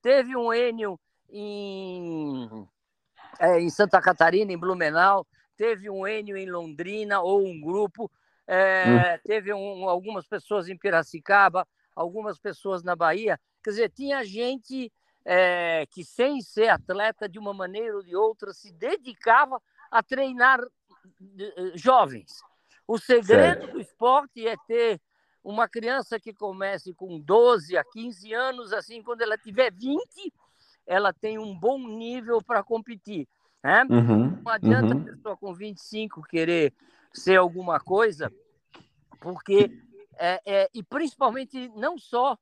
[0.00, 0.98] Teve um ênio
[1.32, 2.68] em,
[3.38, 8.10] é, em Santa Catarina, em Blumenau, teve um ênio em Londrina, ou um grupo,
[8.52, 9.18] é, hum.
[9.24, 11.64] Teve um, algumas pessoas em Piracicaba,
[11.94, 13.38] algumas pessoas na Bahia.
[13.62, 14.92] Quer dizer, tinha gente
[15.24, 20.60] é, que, sem ser atleta de uma maneira ou de outra, se dedicava a treinar
[21.38, 22.42] eh, jovens.
[22.88, 23.72] O segredo certo.
[23.72, 25.00] do esporte é ter
[25.44, 30.32] uma criança que comece com 12 a 15 anos, assim, quando ela tiver 20,
[30.90, 33.28] ela tem um bom nível para competir.
[33.62, 33.84] Né?
[33.88, 35.02] Uhum, não adianta uhum.
[35.02, 36.74] a pessoa com 25 querer
[37.12, 38.32] ser alguma coisa,
[39.20, 39.70] porque
[40.18, 42.36] é, é, e principalmente não só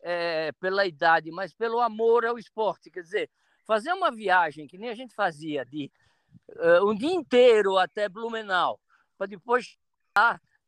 [0.00, 2.88] é, pela idade, mas pelo amor ao esporte.
[2.88, 3.30] Quer dizer,
[3.66, 5.90] fazer uma viagem que nem a gente fazia de
[6.50, 8.78] uh, um dia inteiro até Blumenau,
[9.18, 9.76] para depois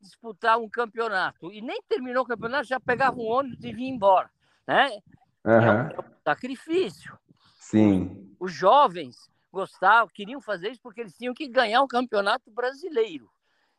[0.00, 1.52] disputar um campeonato.
[1.52, 4.28] E nem terminou o campeonato, já pegava um ônibus e vinha embora.
[4.66, 5.00] Né?
[5.44, 5.52] Uhum.
[5.52, 7.18] É, um, é um sacrifício.
[7.58, 8.34] Sim.
[8.38, 13.30] Os jovens gostavam, queriam fazer isso porque eles tinham que ganhar o campeonato brasileiro.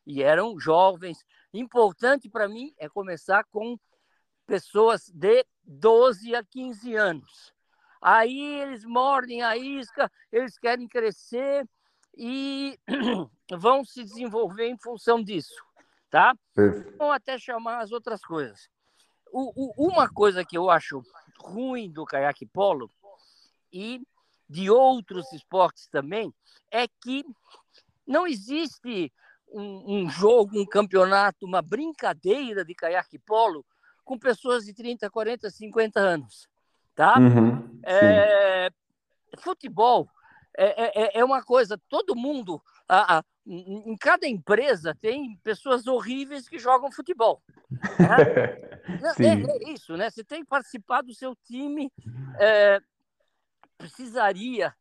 [0.06, 1.26] E eram jovens.
[1.54, 3.78] Importante para mim é começar com
[4.46, 7.54] pessoas de 12 a 15 anos.
[8.02, 11.68] Aí eles mordem a isca, eles querem crescer
[12.16, 12.80] e
[13.58, 15.56] vão se desenvolver em função disso,
[16.10, 16.36] tá?
[16.98, 18.70] Vão até chamar as outras coisas.
[19.38, 21.04] O, o, uma coisa que eu acho
[21.38, 22.90] ruim do caiaque polo
[23.70, 24.02] e
[24.50, 26.34] de outros esportes também,
[26.72, 27.26] é que
[28.08, 29.12] não existe
[29.50, 33.66] um, um jogo, um campeonato, uma brincadeira de caiaque polo
[34.06, 36.48] com pessoas de 30, 40, 50 anos.
[36.96, 37.20] Tá?
[37.20, 38.70] Uhum, é,
[39.40, 40.08] futebol
[40.58, 46.50] é, é, é, uma coisa, todo mundo, a, a, em cada empresa tem pessoas horríveis
[46.50, 47.42] que jogam futebol.
[48.88, 49.10] Né?
[49.20, 50.12] é, é, isso, né?
[50.12, 51.92] Você tem que participar do seu time,
[52.40, 52.80] é,
[53.78, 54.74] precisaria,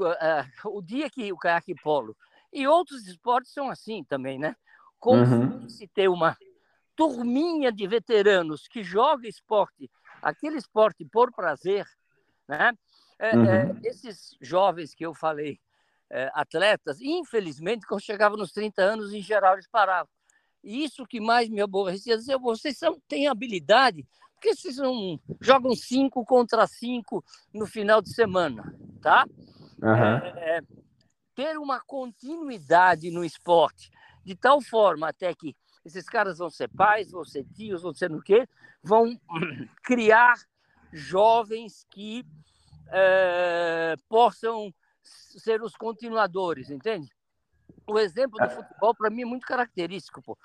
[0.00, 2.16] uh, o dia que o caiaque polo
[2.52, 4.56] e outros esportes são assim também, né?
[4.98, 5.68] Como uhum.
[5.68, 6.36] se ter uma
[6.96, 9.90] turminha de veteranos que joga esporte,
[10.22, 11.86] aquele esporte por prazer,
[12.48, 12.72] né?
[13.18, 13.46] É, uhum.
[13.46, 15.58] é, esses jovens que eu falei,
[16.10, 20.08] é, atletas, infelizmente, quando chegavam nos 30 anos, em geral, eles paravam.
[20.62, 25.18] E isso que mais me aborrecia, dizer, vocês são, têm habilidade, por que vocês não
[25.40, 29.26] jogam cinco contra cinco no final de semana, tá?
[29.82, 30.38] Uhum.
[30.38, 30.60] É, é,
[31.34, 33.90] ter uma continuidade no esporte,
[34.24, 38.10] de tal forma até que esses caras vão ser pais, vão ser tios, vão ser
[38.10, 38.48] no quê?
[38.82, 39.18] Vão
[39.84, 40.34] criar
[40.92, 42.24] jovens que
[42.88, 44.72] é, possam
[45.06, 47.08] ser os continuadores, entende?
[47.86, 50.22] O exemplo do futebol, para mim, é muito característico.
[50.22, 50.36] Pô.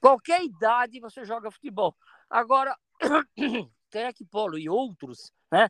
[0.00, 1.94] Qualquer idade você joga futebol.
[2.28, 2.76] Agora,
[3.90, 5.68] tec, polo e outros, né?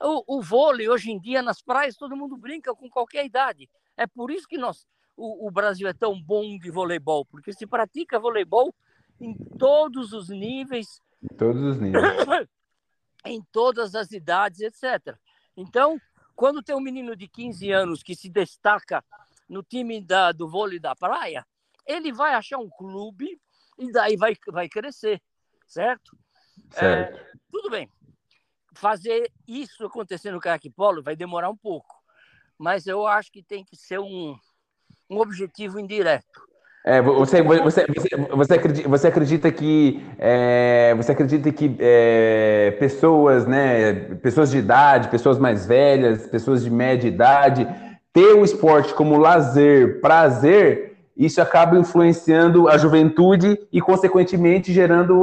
[0.00, 3.70] O, o, vôlei, hoje em dia, nas praias, todo mundo brinca com qualquer idade.
[3.96, 7.66] É por isso que nós, o, o Brasil é tão bom de voleibol, porque se
[7.66, 8.74] pratica voleibol
[9.20, 11.00] em todos os níveis.
[11.38, 12.02] Todos os níveis.
[13.24, 15.16] em todas as idades, etc.
[15.56, 15.98] Então,
[16.34, 19.04] quando tem um menino de 15 anos que se destaca
[19.48, 21.46] no time da, do vôlei da praia,
[21.86, 23.40] ele vai achar um clube
[23.78, 25.20] e daí vai, vai crescer,
[25.66, 26.16] certo?
[26.70, 27.18] Certo.
[27.18, 27.88] É, tudo bem.
[28.74, 32.02] Fazer isso acontecer no caiaque polo vai demorar um pouco,
[32.58, 34.36] mas eu acho que tem que ser um,
[35.08, 36.42] um objetivo indireto.
[36.86, 37.86] É, você, você,
[38.30, 45.08] você, acredita, você acredita que é, você acredita que é, pessoas, né, pessoas de idade,
[45.08, 47.66] pessoas mais velhas, pessoas de média idade,
[48.12, 55.22] ter o esporte como lazer, prazer, isso acaba influenciando a juventude e, consequentemente, gerando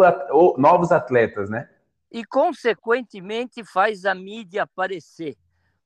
[0.57, 1.69] novos atletas, né?
[2.11, 5.35] E, consequentemente, faz a mídia aparecer,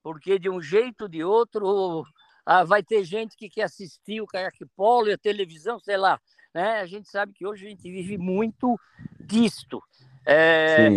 [0.01, 2.05] porque de um jeito ou de outro
[2.45, 6.19] ah, vai ter gente que quer assistir o caiaque polo e a televisão, sei lá.
[6.53, 6.79] Né?
[6.79, 8.79] A gente sabe que hoje a gente vive muito
[9.19, 9.81] disto.
[10.25, 10.89] É,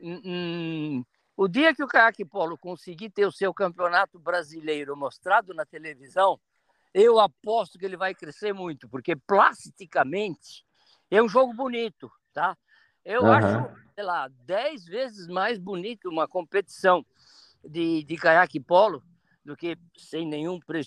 [0.00, 1.04] Sim.
[1.36, 6.38] O dia que o caiaque polo conseguir ter o seu campeonato brasileiro mostrado na televisão,
[6.92, 10.64] eu aposto que ele vai crescer muito, porque plasticamente
[11.10, 12.56] é um jogo bonito, tá?
[13.04, 13.32] Eu uhum.
[13.32, 17.04] acho, sei lá, dez vezes mais bonito uma competição
[17.64, 19.02] de, de caiaque polo
[19.44, 20.82] do que sem nenhum pre,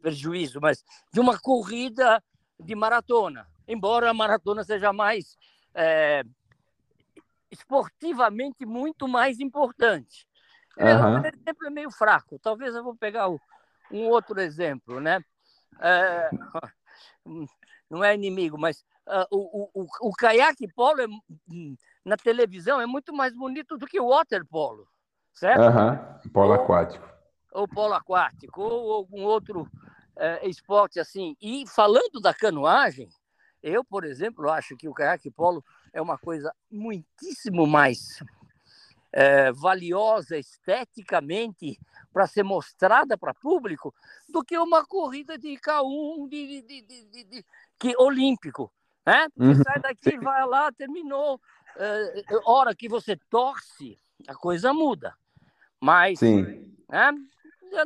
[0.00, 2.22] prejuízo, mas de uma corrida
[2.58, 3.46] de maratona.
[3.66, 5.36] Embora a maratona seja mais
[5.74, 6.24] é,
[7.50, 10.26] esportivamente muito mais importante.
[10.76, 11.18] Uhum.
[11.18, 12.38] É, exemplo é meio fraco.
[12.38, 15.20] Talvez eu vou pegar um outro exemplo, né?
[15.80, 16.30] É,
[17.90, 21.06] não é inimigo, mas uh, o, o, o, o caiaque polo é,
[22.04, 24.86] na televisão é muito mais bonito do que o waterpolo,
[25.32, 25.62] certo?
[25.62, 26.30] Uhum.
[26.30, 27.17] Polo Ou, aquático
[27.58, 29.68] ou polo aquático, ou algum outro
[30.16, 31.36] é, esporte assim.
[31.40, 33.08] E falando da canoagem,
[33.62, 38.22] eu, por exemplo, acho que o caiaque polo é uma coisa muitíssimo mais
[39.12, 41.78] é, valiosa esteticamente
[42.12, 43.94] para ser mostrada para público
[44.28, 47.44] do que uma corrida de K1 de, de, de, de
[47.78, 48.72] que olímpico,
[49.04, 49.26] né?
[49.36, 49.62] Você uhum.
[49.64, 51.40] sai daqui, vai lá, terminou.
[51.76, 55.14] É, hora que você torce, a coisa muda.
[55.80, 56.76] Mas Sim.
[56.88, 57.12] Né?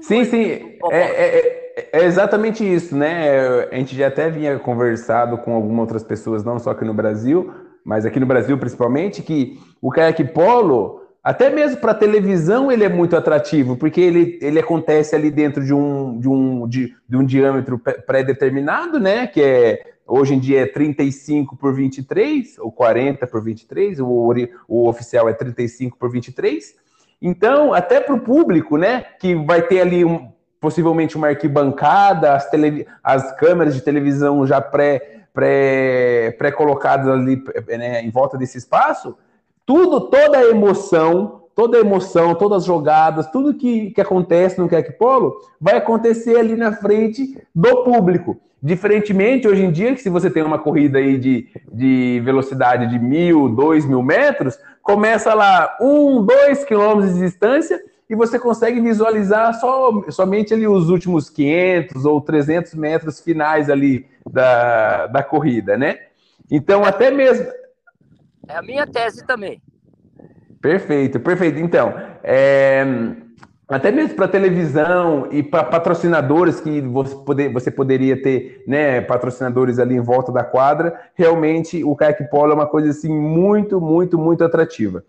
[0.00, 0.44] Sim, sim,
[0.90, 3.68] é, é, é, é, exatamente isso, né?
[3.70, 7.52] A gente já até vinha conversado com algumas outras pessoas, não só aqui no Brasil,
[7.84, 12.88] mas aqui no Brasil principalmente, que o caiaque polo, até mesmo para televisão, ele é
[12.88, 17.24] muito atrativo, porque ele, ele acontece ali dentro de um, de um, de, de um
[17.24, 19.26] diâmetro pré-determinado, né?
[19.26, 24.34] Que é hoje em dia é 35 por 23, ou 40 por 23, o,
[24.68, 26.74] o oficial é 35 por 23.
[27.22, 32.50] Então, até para o público, né, que vai ter ali um, possivelmente uma arquibancada, as,
[32.50, 38.58] tele, as câmeras de televisão já pré, pré, pré colocadas ali né, em volta desse
[38.58, 39.16] espaço,
[39.64, 44.68] tudo, toda a emoção, toda a emoção, todas as jogadas, tudo que, que acontece no
[44.68, 48.36] Queque Polo vai acontecer ali na frente do público.
[48.60, 52.98] Diferentemente, hoje em dia, que se você tem uma corrida aí de, de velocidade de
[52.98, 59.54] mil, dois mil metros, começa lá um, dois quilômetros de distância e você consegue visualizar
[59.54, 65.98] só, somente ali os últimos 500 ou 300 metros finais ali da, da corrida, né?
[66.50, 67.46] Então, até mesmo...
[68.46, 69.62] É a minha tese também.
[70.60, 71.58] Perfeito, perfeito.
[71.58, 72.84] Então, é,
[73.72, 79.78] até mesmo para televisão e para patrocinadores que você, poder, você poderia ter, né, patrocinadores
[79.78, 84.18] ali em volta da quadra, realmente o kayak polo é uma coisa assim muito, muito,
[84.18, 85.02] muito atrativa.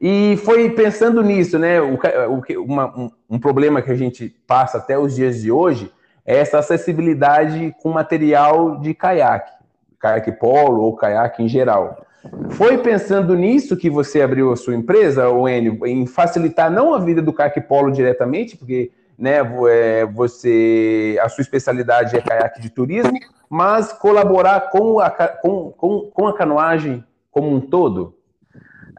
[0.00, 4.76] E foi pensando nisso, né, o, o, uma, um, um problema que a gente passa
[4.78, 5.90] até os dias de hoje
[6.26, 9.50] é essa acessibilidade com material de caiaque,
[9.98, 12.04] caiaque polo ou caiaque em geral.
[12.50, 16.98] Foi pensando nisso que você abriu a sua empresa, o Enio, em facilitar não a
[16.98, 22.70] vida do caiaque polo diretamente, porque né, é, você a sua especialidade é caiaque de
[22.70, 28.16] turismo, mas colaborar com a, com, com, com a canoagem como um todo?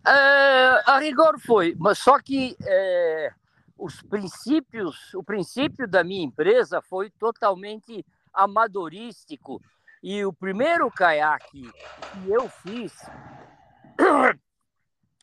[0.06, 0.12] É,
[0.86, 3.32] a rigor foi, mas só que é,
[3.78, 9.62] os princípios, o princípio da minha empresa foi totalmente amadorístico
[10.04, 12.94] e o primeiro caiaque que eu fiz,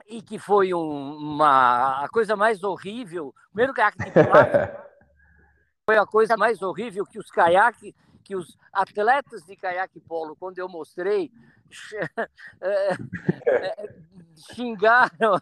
[0.08, 4.24] e que foi um, uma a coisa mais horrível, o primeiro caiaque de plástico
[5.84, 7.92] foi a coisa mais horrível que os caiaques,
[8.24, 11.30] que os atletas de caiaque polo, quando eu mostrei,
[14.54, 15.38] xingaram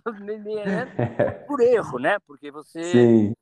[1.47, 2.19] por erro, né?
[2.27, 3.33] Porque você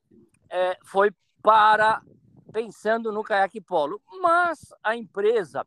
[0.51, 1.11] é, foi
[1.43, 2.03] para
[2.53, 5.65] pensando no caiaque polo, mas a empresa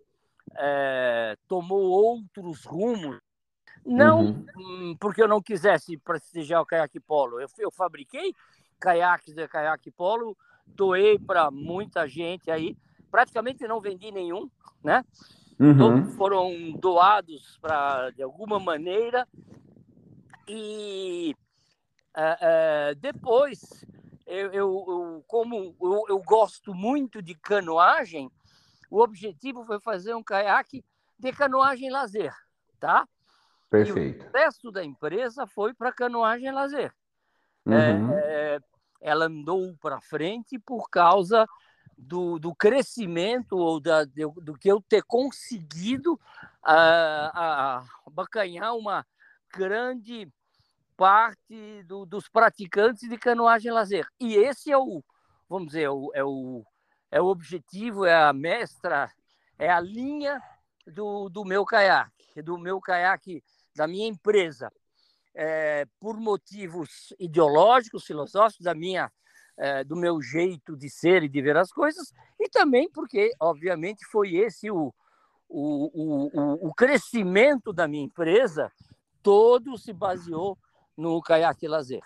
[0.56, 3.20] é, tomou outros rumos.
[3.86, 4.46] Não uhum.
[4.58, 7.40] Hum, porque eu não quisesse prestigiar o caiaque polo.
[7.40, 8.34] Eu, eu fabriquei
[8.80, 12.78] caiaques de caiaque polo, doei para muita gente aí.
[13.10, 14.50] Praticamente não vendi nenhum,
[14.84, 15.04] né?
[15.60, 15.78] Uhum.
[15.78, 19.28] Todos foram doados para de alguma maneira.
[20.48, 21.36] E
[22.16, 23.86] uh, uh, depois,
[24.26, 28.32] eu, eu, eu como eu, eu, gosto muito de canoagem,
[28.90, 30.84] o objetivo foi fazer um caiaque
[31.18, 32.34] de canoagem lazer,
[32.80, 33.08] tá?
[33.70, 34.24] Perfeito.
[34.24, 36.94] E o resto da empresa foi para canoagem lazer.
[37.66, 38.12] Uhum.
[38.14, 38.60] É,
[39.02, 41.46] ela andou para frente por causa
[41.98, 46.20] do, do crescimento ou da, do, do, que eu ter conseguido
[48.06, 49.06] abacanhar uma
[49.54, 50.28] grande
[50.96, 54.08] parte do, dos praticantes de canoagem lazer.
[54.20, 55.04] E esse é o,
[55.48, 56.66] vamos dizer, é o, é o,
[57.12, 59.12] é o objetivo, é a mestra,
[59.58, 60.42] é a linha
[60.86, 63.44] do, do meu caiaque, do meu caiaque,
[63.76, 64.72] da minha empresa.
[65.36, 69.12] É, por motivos ideológicos, filosóficos, da minha,
[69.58, 74.06] é, do meu jeito de ser e de ver as coisas, e também porque, obviamente,
[74.06, 74.94] foi esse o,
[75.48, 78.72] o, o, o crescimento da minha empresa,
[79.22, 80.58] todo se baseou
[80.98, 82.02] no caiaque lazer.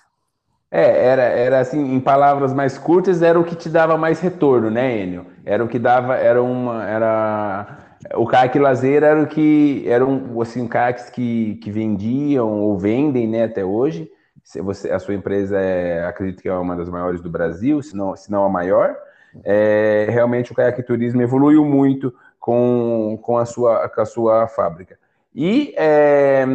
[0.75, 4.71] É, era, era assim, em palavras mais curtas, era o que te dava mais retorno,
[4.71, 5.27] né, Enio?
[5.45, 7.77] Era o que dava, era uma, era
[8.15, 13.43] o caiaque lazer era o que eram assim caiaques que, que vendiam ou vendem, né,
[13.43, 14.09] até hoje.
[14.43, 17.95] Se você, a sua empresa é, acredito que é uma das maiores do Brasil, se
[17.95, 18.95] não, se não a maior.
[19.43, 24.97] É, realmente o caiaque turismo evoluiu muito com, com, a, sua, com a sua fábrica.
[25.36, 26.47] E é,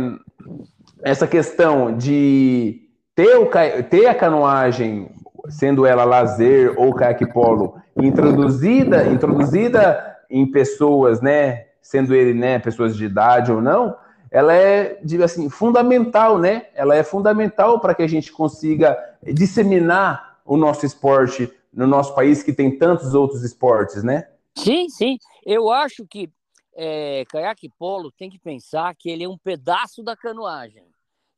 [1.05, 2.88] essa questão de
[3.19, 3.51] ter, o,
[3.83, 5.11] ter a canoagem,
[5.49, 12.97] sendo ela lazer ou caiaque polo, introduzida, introduzida em pessoas, né, sendo ele, né, pessoas
[12.97, 13.97] de idade ou não,
[14.31, 16.67] ela é, digo assim, fundamental, né?
[16.75, 22.43] Ela é fundamental para que a gente consiga disseminar o nosso esporte no nosso país,
[22.45, 24.29] que tem tantos outros esportes, né?
[24.55, 25.19] Sim, sim.
[25.45, 26.31] Eu acho que
[26.77, 30.88] é, caiaque polo tem que pensar que ele é um pedaço da canoagem.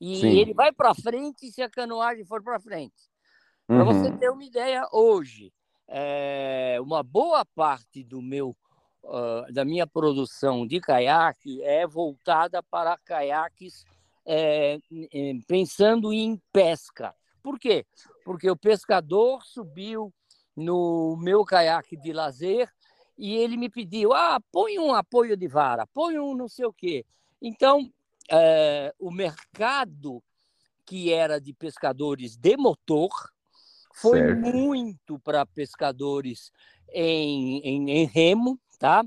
[0.00, 0.38] E sim.
[0.38, 3.10] ele vai para frente se a canoagem for para frente.
[3.66, 3.84] Para uhum.
[3.84, 5.52] você ter uma ideia, hoje,
[5.86, 8.56] é, uma boa parte do meu
[9.04, 13.84] uh, da minha produção de caiaque é voltada para caiaques
[14.26, 14.78] é,
[15.46, 17.14] pensando em pesca.
[17.42, 17.86] Por quê?
[18.24, 20.12] Porque o pescador subiu
[20.54, 22.70] no meu caiaque de lazer
[23.16, 26.72] e ele me pediu: ah, põe um apoio de vara, põe um não sei o
[26.72, 27.04] quê.
[27.40, 27.90] Então,
[28.30, 30.22] é, o mercado
[30.84, 33.10] que era de pescadores de motor
[33.94, 34.40] foi certo.
[34.40, 36.52] muito para pescadores
[36.92, 39.04] em, em, em, remo, tá?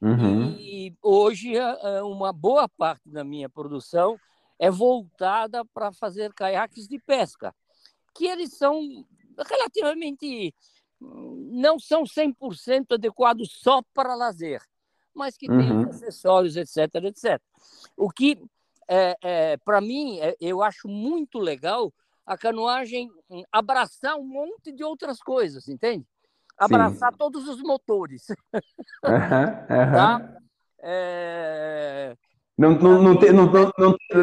[0.00, 0.50] Uhum.
[0.58, 1.54] E hoje
[2.04, 4.18] uma boa parte da minha produção
[4.58, 7.54] é voltada para fazer caiaques de pesca,
[8.14, 8.80] que eles são
[9.48, 10.54] relativamente
[11.00, 14.62] não são 100% adequados só para lazer,
[15.14, 15.58] mas que uhum.
[15.58, 17.40] têm acessórios, etc, etc.
[17.96, 18.38] O que,
[18.88, 21.92] é, é para mim, é, eu acho muito legal
[22.24, 26.06] a canoagem hum, abraçar um monte de outras coisas, entende?
[26.58, 27.18] abraçar Sim.
[27.18, 28.26] todos os motores.
[29.04, 29.92] Uhum, uhum.
[29.92, 30.20] Tá?
[30.82, 32.14] É...
[32.58, 33.46] Não, não, não, tem, não,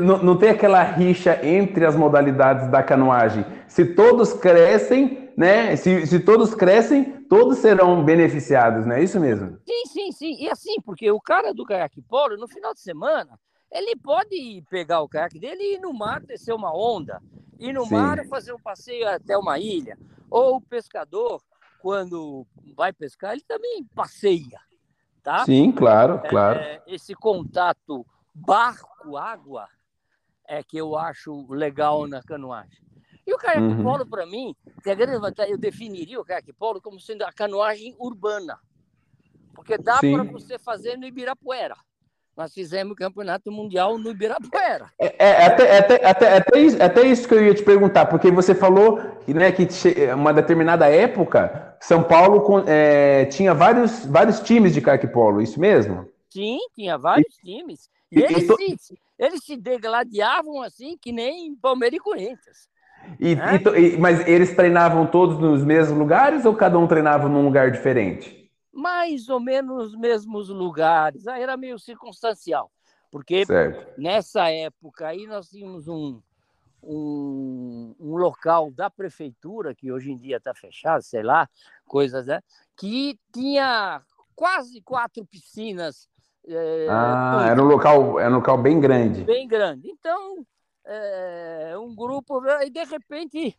[0.02, 3.45] não, não, tem aquela rixa entre as modalidades da canoagem.
[3.67, 5.76] Se todos crescem, né?
[5.76, 9.58] Se, se todos crescem, todos serão beneficiados, não é isso mesmo?
[9.65, 10.43] Sim, sim, sim.
[10.43, 13.39] E assim, porque o cara do caiaque polo, no final de semana,
[13.73, 17.19] ele pode pegar o caiaque dele e ir no mar descer uma onda,
[17.59, 17.95] ir no sim.
[17.95, 19.97] mar fazer um passeio até uma ilha.
[20.29, 21.41] Ou o pescador
[21.79, 24.59] quando vai pescar, ele também passeia,
[25.23, 25.43] tá?
[25.43, 26.59] Sim, claro, é, claro.
[26.86, 29.67] Esse contato barco-água
[30.47, 32.83] é que eu acho legal na canoagem.
[33.25, 33.83] E o caiaque uhum.
[33.83, 37.33] polo, para mim, tem a grande vantagem, eu definiria o caiaque polo como sendo a
[37.33, 38.59] canoagem urbana.
[39.55, 41.75] Porque dá para você fazer no Ibirapuera
[42.36, 44.88] nós fizemos o campeonato mundial no Ibirapuera.
[45.00, 48.32] É, é até, até, até, até, isso, até isso que eu ia te perguntar, porque
[48.32, 49.67] você falou né, que
[50.15, 56.10] uma determinada época, São Paulo é, tinha vários, vários times de caiaque polo, isso mesmo?
[56.30, 57.89] Sim, tinha vários e, times.
[58.12, 62.74] E, e eles, se, eles se degladiavam assim, que nem Palmeiras e Corinthians.
[63.19, 67.69] E, e, mas eles treinavam todos nos mesmos lugares ou cada um treinava num lugar
[67.69, 68.42] diferente?
[68.74, 71.28] Mais ou menos nos mesmos lugares.
[71.28, 72.71] Aí era meio circunstancial,
[73.12, 74.02] porque certo.
[74.02, 76.19] nessa época aí nós tínhamos um,
[76.82, 81.48] um, um, local da prefeitura, que hoje em dia está fechado, sei lá,
[81.86, 82.42] coisas, né?
[82.76, 84.02] Que tinha
[84.36, 86.10] quase quatro piscinas.
[86.46, 89.24] É, ah, era um local, era um local bem grande.
[89.24, 89.88] Bem grande.
[89.90, 90.46] Então,
[90.84, 93.58] é, um grupo, e de repente,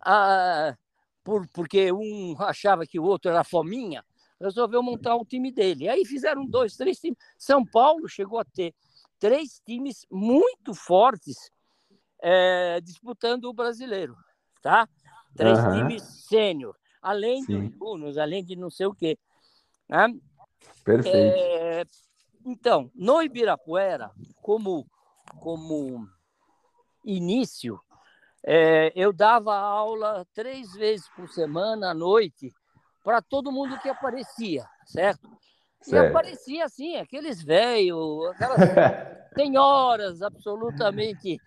[0.00, 0.74] ah,
[1.22, 4.04] por, porque um achava que o outro era fominha,
[4.44, 5.88] resolveu montar o time dele.
[5.88, 7.18] Aí fizeram dois, três times.
[7.36, 8.74] São Paulo chegou a ter
[9.18, 11.50] três times muito fortes
[12.20, 14.16] é, disputando o brasileiro,
[14.62, 14.88] tá?
[15.36, 15.72] Três uhum.
[15.72, 17.68] times sênior, além Sim.
[17.68, 19.18] dos Junos, além de não sei o quê.
[19.88, 20.14] Né?
[20.84, 21.16] Perfeito.
[21.16, 21.84] É,
[22.44, 24.10] então, no Ibirapuera,
[24.42, 24.86] como,
[25.40, 26.06] como
[27.04, 27.80] início,
[28.42, 32.52] é, eu dava aula três vezes por semana à noite
[33.04, 35.30] para todo mundo que aparecia, certo?
[35.80, 36.06] certo.
[36.06, 38.58] E aparecia assim, aqueles velhos, aquelas
[39.36, 41.38] senhoras absolutamente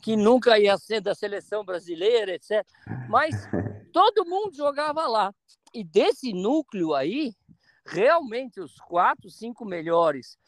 [0.00, 2.66] que nunca ia ser da seleção brasileira, etc.
[3.08, 3.46] Mas
[3.92, 5.32] todo mundo jogava lá.
[5.74, 7.34] E desse núcleo aí,
[7.84, 10.38] realmente os quatro, cinco melhores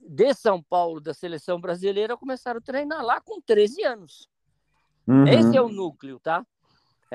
[0.00, 4.28] de São Paulo da seleção brasileira começaram a treinar lá com 13 anos.
[5.06, 5.26] Uhum.
[5.28, 6.44] Esse é o núcleo, tá?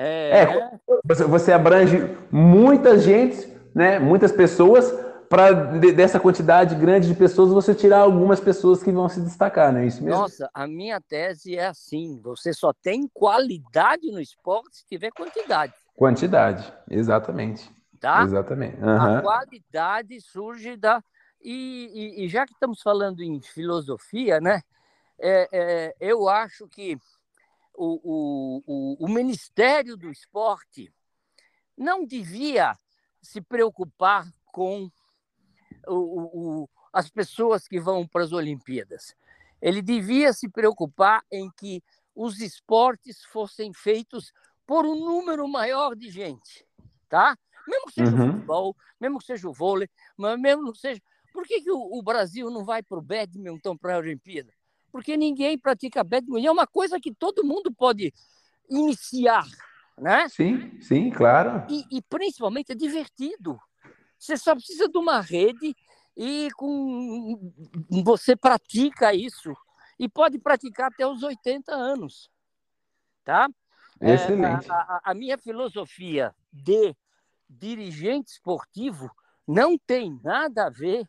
[0.02, 0.70] É, é
[1.04, 3.98] você, você abrange muita gente, né?
[3.98, 4.90] Muitas pessoas
[5.28, 9.80] para dessa quantidade grande de pessoas você tirar algumas pessoas que vão se destacar, não
[9.80, 10.18] é isso mesmo?
[10.18, 15.74] Nossa, a minha tese é assim: você só tem qualidade no esporte se tiver quantidade.
[15.94, 17.70] Quantidade, exatamente.
[18.00, 18.22] Tá?
[18.22, 18.76] Exatamente.
[18.80, 19.18] Uhum.
[19.18, 21.04] A qualidade surge da.
[21.42, 24.62] E, e, e, já que estamos falando em filosofia, né?
[25.18, 26.98] É, é, eu acho que
[27.82, 30.92] o, o, o, Ministério do Esporte
[31.76, 32.76] não devia
[33.22, 34.90] se preocupar com
[35.86, 39.16] o, o, as pessoas que vão para as Olimpíadas.
[39.62, 41.82] Ele devia se preocupar em que
[42.14, 44.32] os esportes fossem feitos
[44.66, 46.66] por um número maior de gente,
[47.08, 47.36] tá?
[47.66, 48.28] Mesmo que seja uhum.
[48.28, 51.00] o futebol, mesmo que seja o vôlei, mas mesmo que seja.
[51.32, 54.52] Por que, que o, o Brasil não vai para o badminton para a Olimpíada?
[54.90, 56.46] Porque ninguém pratica badminton.
[56.46, 58.12] É uma coisa que todo mundo pode
[58.68, 59.46] iniciar,
[59.98, 60.28] né?
[60.28, 61.66] Sim, sim, claro.
[61.68, 63.58] E, e principalmente é divertido.
[64.18, 65.74] Você só precisa de uma rede
[66.16, 67.52] e com
[68.04, 69.54] você pratica isso
[69.98, 72.30] e pode praticar até os 80 anos,
[73.24, 73.48] tá?
[74.00, 74.66] Excelente.
[74.66, 76.96] É, a, a, a, minha filosofia de
[77.48, 79.10] dirigente esportivo
[79.46, 81.06] não tem nada a ver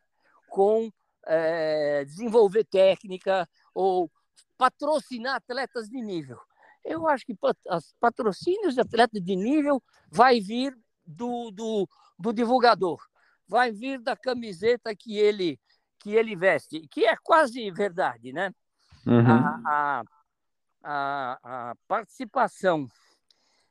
[0.50, 0.92] com
[1.26, 4.12] é, desenvolver técnica ou
[4.58, 6.40] patrocinar atletas de nível.
[6.84, 7.36] Eu acho que
[7.70, 13.00] os patrocínios de atletas de nível vai vir do, do, do divulgador,
[13.48, 15.60] vai vir da camiseta que ele
[16.00, 18.52] que ele veste, que é quase verdade, né?
[19.06, 19.22] Uhum.
[19.24, 20.04] A, a,
[20.84, 22.88] a, a, participação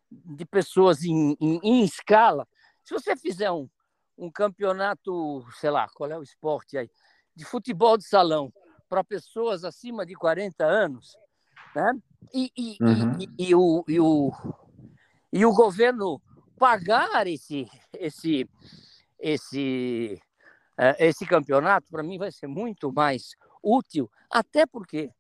[0.09, 2.47] de pessoas em, em, em, escala,
[2.85, 3.69] se você fizer um,
[4.17, 6.89] um campeonato, sei lá, qual é o esporte aí,
[7.35, 8.53] de futebol de salão
[8.91, 11.17] para pessoas acima de 40 anos,
[11.75, 11.93] né?
[12.35, 13.19] E, e, uhum.
[13.21, 14.33] e, e, o, e, o,
[15.33, 16.21] e o governo
[16.59, 18.51] pagar esse, esse,
[19.21, 20.21] esse,
[20.77, 25.11] é, esse campeonato, para mim, vai ser muito mais útil, até porque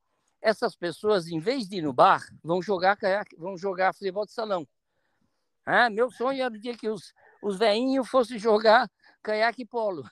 [0.43, 4.33] essas pessoas, em vez de ir no bar, vão jogar caiaque, vão jogar futebol de
[4.33, 4.67] salão.
[5.65, 8.91] Ah, meu sonho era o dia que os, os veinhos fossem jogar
[9.23, 10.03] caiaque e polo.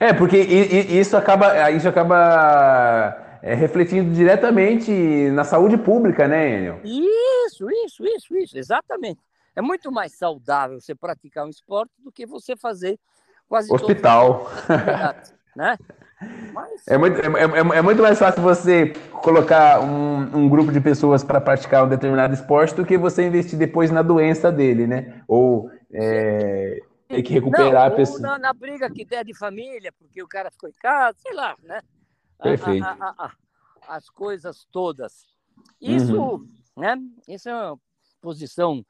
[0.00, 4.90] É, porque isso acaba, isso acaba é, refletindo diretamente
[5.30, 6.80] na saúde pública, né, Enio?
[6.84, 9.20] Isso, isso, isso, isso, exatamente.
[9.54, 12.98] É muito mais saudável você praticar um esporte do que você fazer
[13.48, 14.50] quase hospital,
[15.54, 15.76] né?
[16.52, 16.86] Mas...
[16.86, 21.24] É, muito, é, é, é, muito mais fácil você colocar um, um grupo de pessoas
[21.24, 25.20] para praticar um determinado esporte do que você investir depois na doença dele, né?
[25.26, 26.80] Ou é,
[27.16, 28.20] ter que recuperar Não, a pessoa.
[28.20, 31.56] Na, na, briga que der de família, porque o cara ficou em casa, sei lá,
[31.62, 31.82] né?
[32.42, 32.84] Perfeito.
[32.84, 35.26] A, a, a, as coisas todas.
[35.80, 36.48] Isso, uhum.
[36.76, 36.96] né?
[37.28, 37.78] Isso é uma
[38.20, 38.84] posição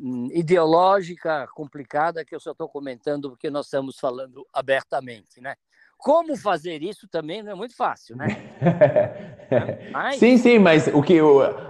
[0.00, 5.54] Hum, ideológica complicada que eu só estou comentando porque nós estamos falando abertamente, né?
[5.98, 8.26] Como fazer isso também não é muito fácil, né?
[9.92, 10.16] mas...
[10.16, 11.18] Sim, sim, mas o que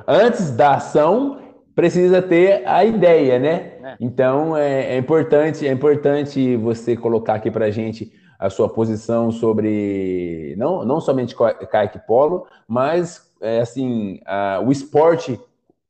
[0.07, 1.43] antes da ação
[1.75, 3.72] precisa ter a ideia, né?
[3.83, 3.97] É.
[4.01, 10.55] Então é, é, importante, é importante você colocar aqui para gente a sua posição sobre
[10.57, 11.35] não, não somente
[11.71, 15.39] kayak polo, mas é, assim a, o esporte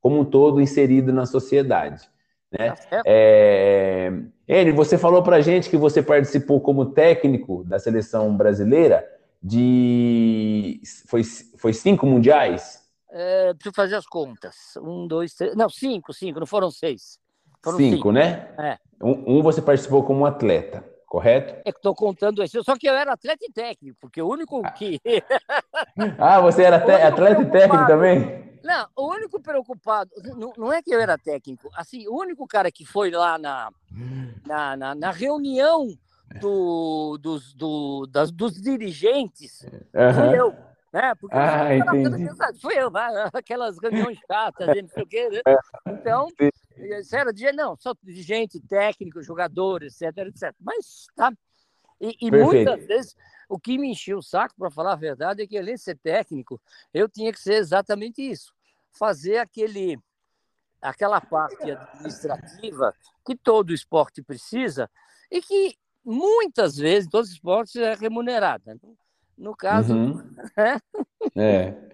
[0.00, 2.08] como um todo inserido na sociedade.
[2.50, 2.72] Né?
[2.72, 4.12] Tá é...
[4.46, 9.06] Enio, você falou para gente que você participou como técnico da seleção brasileira
[9.42, 10.80] de.
[11.06, 11.22] Foi,
[11.56, 12.82] foi cinco mundiais?
[13.10, 14.54] É, preciso fazer as contas.
[14.76, 15.54] Um, dois, três.
[15.54, 17.18] Não, cinco, cinco, não foram seis.
[17.62, 18.12] Foram cinco, cinco.
[18.12, 18.48] né?
[18.58, 18.78] É.
[19.00, 21.54] Um, um, você participou como atleta, correto?
[21.64, 22.62] É que estou contando isso.
[22.64, 25.00] Só que eu era atleta e técnico, porque o único que.
[26.18, 26.76] ah, você era
[27.08, 28.52] atleta e técnico também?
[28.62, 32.70] Não, o único preocupado, não, não, é que eu era técnico, assim, o único cara
[32.70, 33.72] que foi lá na,
[34.46, 35.88] na, na, na reunião
[36.40, 40.14] do, dos, do, das, dos dirigentes uhum.
[40.14, 40.54] fui eu.
[40.92, 41.14] Né?
[41.14, 42.28] Porque ah, entendi.
[42.60, 42.92] fui eu,
[43.32, 45.40] aquelas reuniões chatas, não sei o quê, né?
[45.86, 46.28] Então,
[47.04, 50.54] sério, não, só dirigente, técnico, jogador, etc, etc.
[50.60, 51.32] Mas, tá,
[52.00, 53.16] E, e muitas vezes
[53.48, 55.98] o que me encheu o saco, para falar a verdade, é que além de ser
[55.98, 56.60] técnico,
[56.92, 58.52] eu tinha que ser exatamente isso,
[58.90, 59.98] fazer aquele
[60.80, 62.92] aquela parte administrativa
[63.24, 64.90] que todo esporte precisa
[65.30, 68.76] e que muitas vezes, todos os esportes, é remunerada.
[69.38, 70.34] No caso, uhum.
[70.56, 70.76] é.
[71.36, 71.92] é.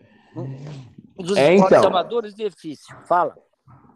[1.17, 1.91] Dos é, esportes então.
[1.91, 2.97] amadores, difícil.
[3.05, 3.37] Fala.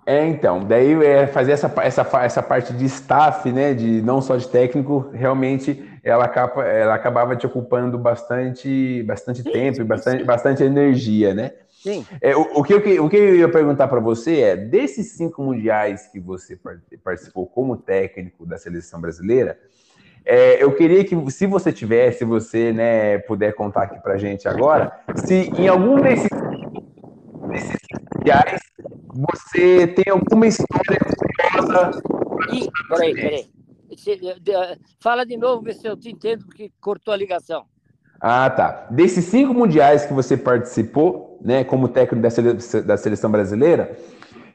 [0.04, 4.36] É, então, daí é fazer essa, essa, essa parte de staff, né, de não só
[4.36, 10.24] de técnico, realmente ela, acaba, ela acabava te ocupando bastante, bastante sim, tempo e bastante,
[10.24, 11.52] bastante energia, né?
[11.70, 12.04] Sim.
[12.20, 15.42] É, o, o, que eu, o que eu ia perguntar para você é, desses cinco
[15.42, 16.58] mundiais que você
[17.02, 19.56] participou como técnico da seleção brasileira,
[20.24, 24.48] é, eu queria que, se você tivesse, se você né, puder contar aqui para gente
[24.48, 26.28] agora, se em algum desses,
[27.48, 27.76] desses
[28.16, 28.61] mundiais
[29.12, 30.98] você tem alguma história
[31.52, 31.90] curiosa.
[32.52, 33.46] Ih, peraí, peraí.
[35.00, 37.64] Fala de novo, ver se eu te entendo, porque cortou a ligação.
[38.20, 38.86] Ah, tá.
[38.90, 42.22] Desses cinco mundiais que você participou, né, como técnico
[42.84, 43.98] da seleção brasileira,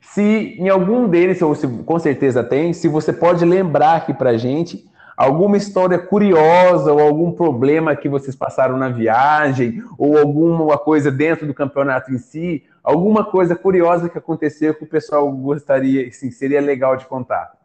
[0.01, 4.37] se em algum deles, ou se com certeza tem, se você pode lembrar aqui pra
[4.37, 11.11] gente alguma história curiosa ou algum problema que vocês passaram na viagem ou alguma coisa
[11.11, 16.31] dentro do campeonato em si, alguma coisa curiosa que aconteceu que o pessoal gostaria, sim,
[16.31, 17.59] seria legal de contar.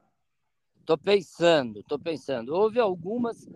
[0.85, 2.53] Tô pensando, tô pensando.
[2.53, 3.49] Houve algumas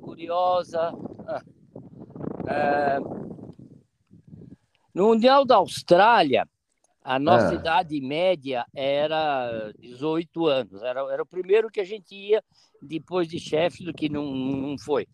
[0.00, 0.94] curiosa.
[1.26, 1.42] Ah,
[2.46, 3.00] é...
[4.94, 6.48] No Mundial da Austrália,
[7.02, 7.54] a nossa ah.
[7.54, 10.80] idade média era 18 anos.
[10.80, 12.40] Era, era o primeiro que a gente ia
[12.80, 15.08] depois de chefe do que não, não foi.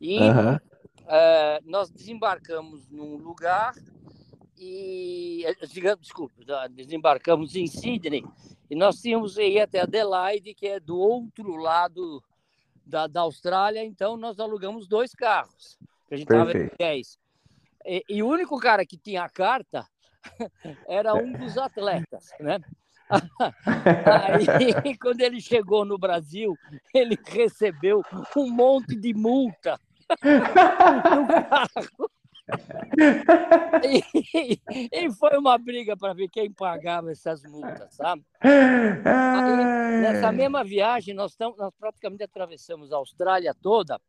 [0.00, 0.58] E uh,
[1.66, 3.74] nós desembarcamos num lugar
[4.58, 6.34] e eh, digamos, desculpa,
[6.70, 8.24] desembarcamos em Sydney
[8.70, 12.22] e nós tínhamos que ir até Adelaide, que é do outro lado
[12.84, 15.78] da, da Austrália, então nós alugamos dois carros.
[16.10, 17.18] A gente estava em 10.
[17.84, 19.86] E, e, o único cara que tinha a carta
[20.88, 22.60] era um dos atletas, né?
[23.64, 26.54] Aí, quando ele chegou no Brasil,
[26.92, 28.02] ele recebeu
[28.36, 29.80] um monte de multa
[30.22, 32.10] no carro.
[33.84, 34.60] E,
[34.92, 38.24] e, foi uma briga para ver quem pagava essas multas, sabe?
[38.40, 44.00] Aí, nessa mesma viagem, nós, tamo, nós praticamente atravessamos a Austrália toda.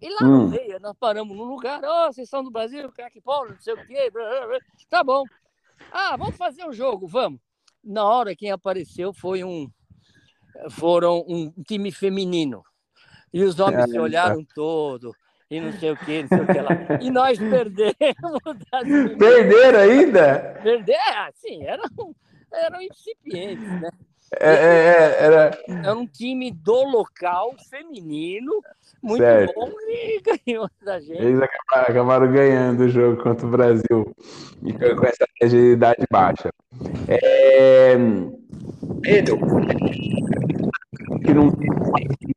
[0.00, 0.44] E lá hum.
[0.44, 1.80] no meio, nós paramos num lugar.
[1.84, 4.10] Oh, vocês são do Brasil, craque Paulo, não sei o quê.
[4.10, 4.58] Blá, blá, blá.
[4.88, 5.24] Tá bom.
[5.92, 7.40] Ah, vamos fazer um jogo, vamos.
[7.84, 9.70] Na hora quem apareceu foi um
[10.70, 12.62] foram um time feminino.
[13.32, 15.14] E os homens se olharam todo
[15.50, 16.98] e não sei o que, não sei o que lá.
[17.00, 17.94] E nós perdemos.
[19.18, 20.60] Perderam ainda?
[20.62, 22.14] Perderam, é, sim, eram,
[22.52, 23.90] eram incipientes, né?
[24.38, 25.58] É, é, é, era...
[25.66, 28.60] era um time do local feminino
[29.02, 29.54] muito certo.
[29.54, 31.22] bom e ganhou da gente.
[31.22, 34.14] Eles acabaram, acabaram, ganhando o jogo contra o Brasil
[34.62, 36.50] e com essa agilidade baixa.
[37.08, 37.96] É...
[39.00, 39.38] Pedro,
[41.28, 41.68] que não tem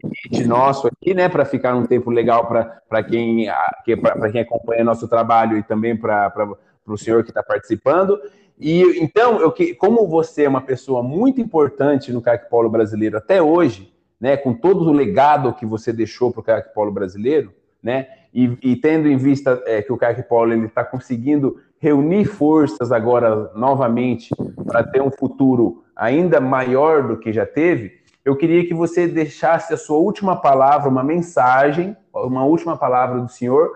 [0.04, 3.48] limite nosso aqui, né, para ficar um tempo legal para quem,
[3.86, 3.96] que,
[4.32, 8.20] quem acompanha nosso trabalho e também para o senhor que está participando.
[8.60, 13.42] E então, eu, como você é uma pessoa muito importante no CAC Polo brasileiro até
[13.42, 18.08] hoje, né, com todo o legado que você deixou para o CAC Polo brasileiro, né,
[18.34, 23.52] e, e tendo em vista é, que o CAC Polo está conseguindo reunir forças agora
[23.56, 24.30] novamente
[24.68, 29.74] para ter um futuro ainda maior do que já teve, eu queria que você deixasse
[29.74, 33.72] a sua última palavra, uma mensagem, uma última palavra do senhor,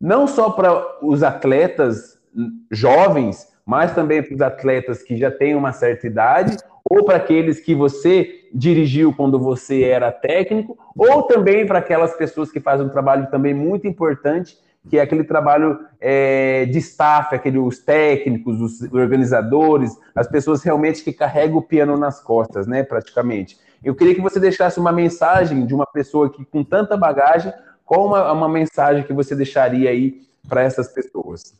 [0.00, 2.18] não só para os atletas
[2.70, 6.56] jovens, mas também para os atletas que já têm uma certa idade,
[6.88, 12.50] ou para aqueles que você dirigiu quando você era técnico, ou também para aquelas pessoas
[12.50, 14.56] que fazem um trabalho também muito importante,
[14.88, 21.02] que é aquele trabalho é, de staff, aquele, os técnicos, os organizadores, as pessoas realmente
[21.02, 23.58] que carregam o piano nas costas, né, praticamente.
[23.82, 27.52] Eu queria que você deixasse uma mensagem de uma pessoa que com tanta bagagem,
[27.84, 31.54] qual uma, uma mensagem que você deixaria aí para essas pessoas?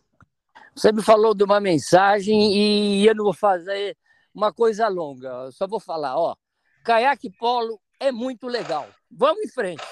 [0.74, 3.96] Você me falou de uma mensagem e eu não vou fazer
[4.34, 5.28] uma coisa longa.
[5.28, 6.36] Eu só vou falar, ó,
[6.84, 8.86] caiaque polo é muito legal.
[9.10, 9.82] Vamos em frente.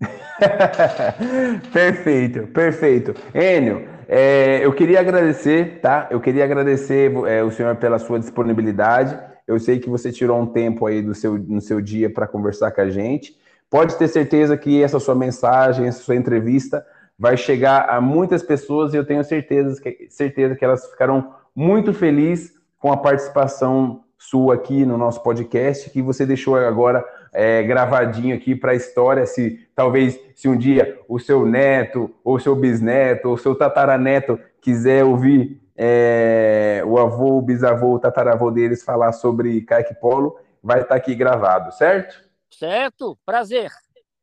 [1.72, 3.14] perfeito, perfeito.
[3.34, 6.08] Enio, é, eu queria agradecer, tá?
[6.10, 9.18] Eu queria agradecer é, o senhor pela sua disponibilidade.
[9.46, 12.70] Eu sei que você tirou um tempo aí do seu, no seu dia para conversar
[12.70, 13.36] com a gente.
[13.70, 16.84] Pode ter certeza que essa sua mensagem, essa sua entrevista
[17.18, 21.92] vai chegar a muitas pessoas e eu tenho certeza que, certeza que elas ficarão muito
[21.92, 28.36] felizes com a participação sua aqui no nosso podcast, que você deixou agora é, gravadinho
[28.36, 33.28] aqui para a história, se talvez se um dia o seu neto, ou seu bisneto,
[33.28, 39.60] ou seu tataraneto quiser ouvir é, o avô, o bisavô, o tataravô deles falar sobre
[39.62, 42.20] kaique polo, vai estar tá aqui gravado, certo?
[42.50, 43.70] Certo, prazer.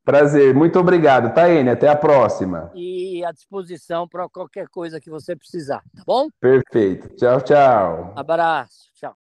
[0.03, 1.69] Prazer, muito obrigado, Taene.
[1.71, 2.71] Até a próxima.
[2.75, 6.27] E à disposição para qualquer coisa que você precisar, tá bom?
[6.39, 7.09] Perfeito.
[7.15, 8.13] Tchau, tchau.
[8.15, 8.91] Abraço.
[8.93, 9.15] Tchau.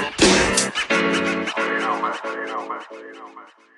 [0.00, 3.69] You don't matter, you don't matter, you don't matter.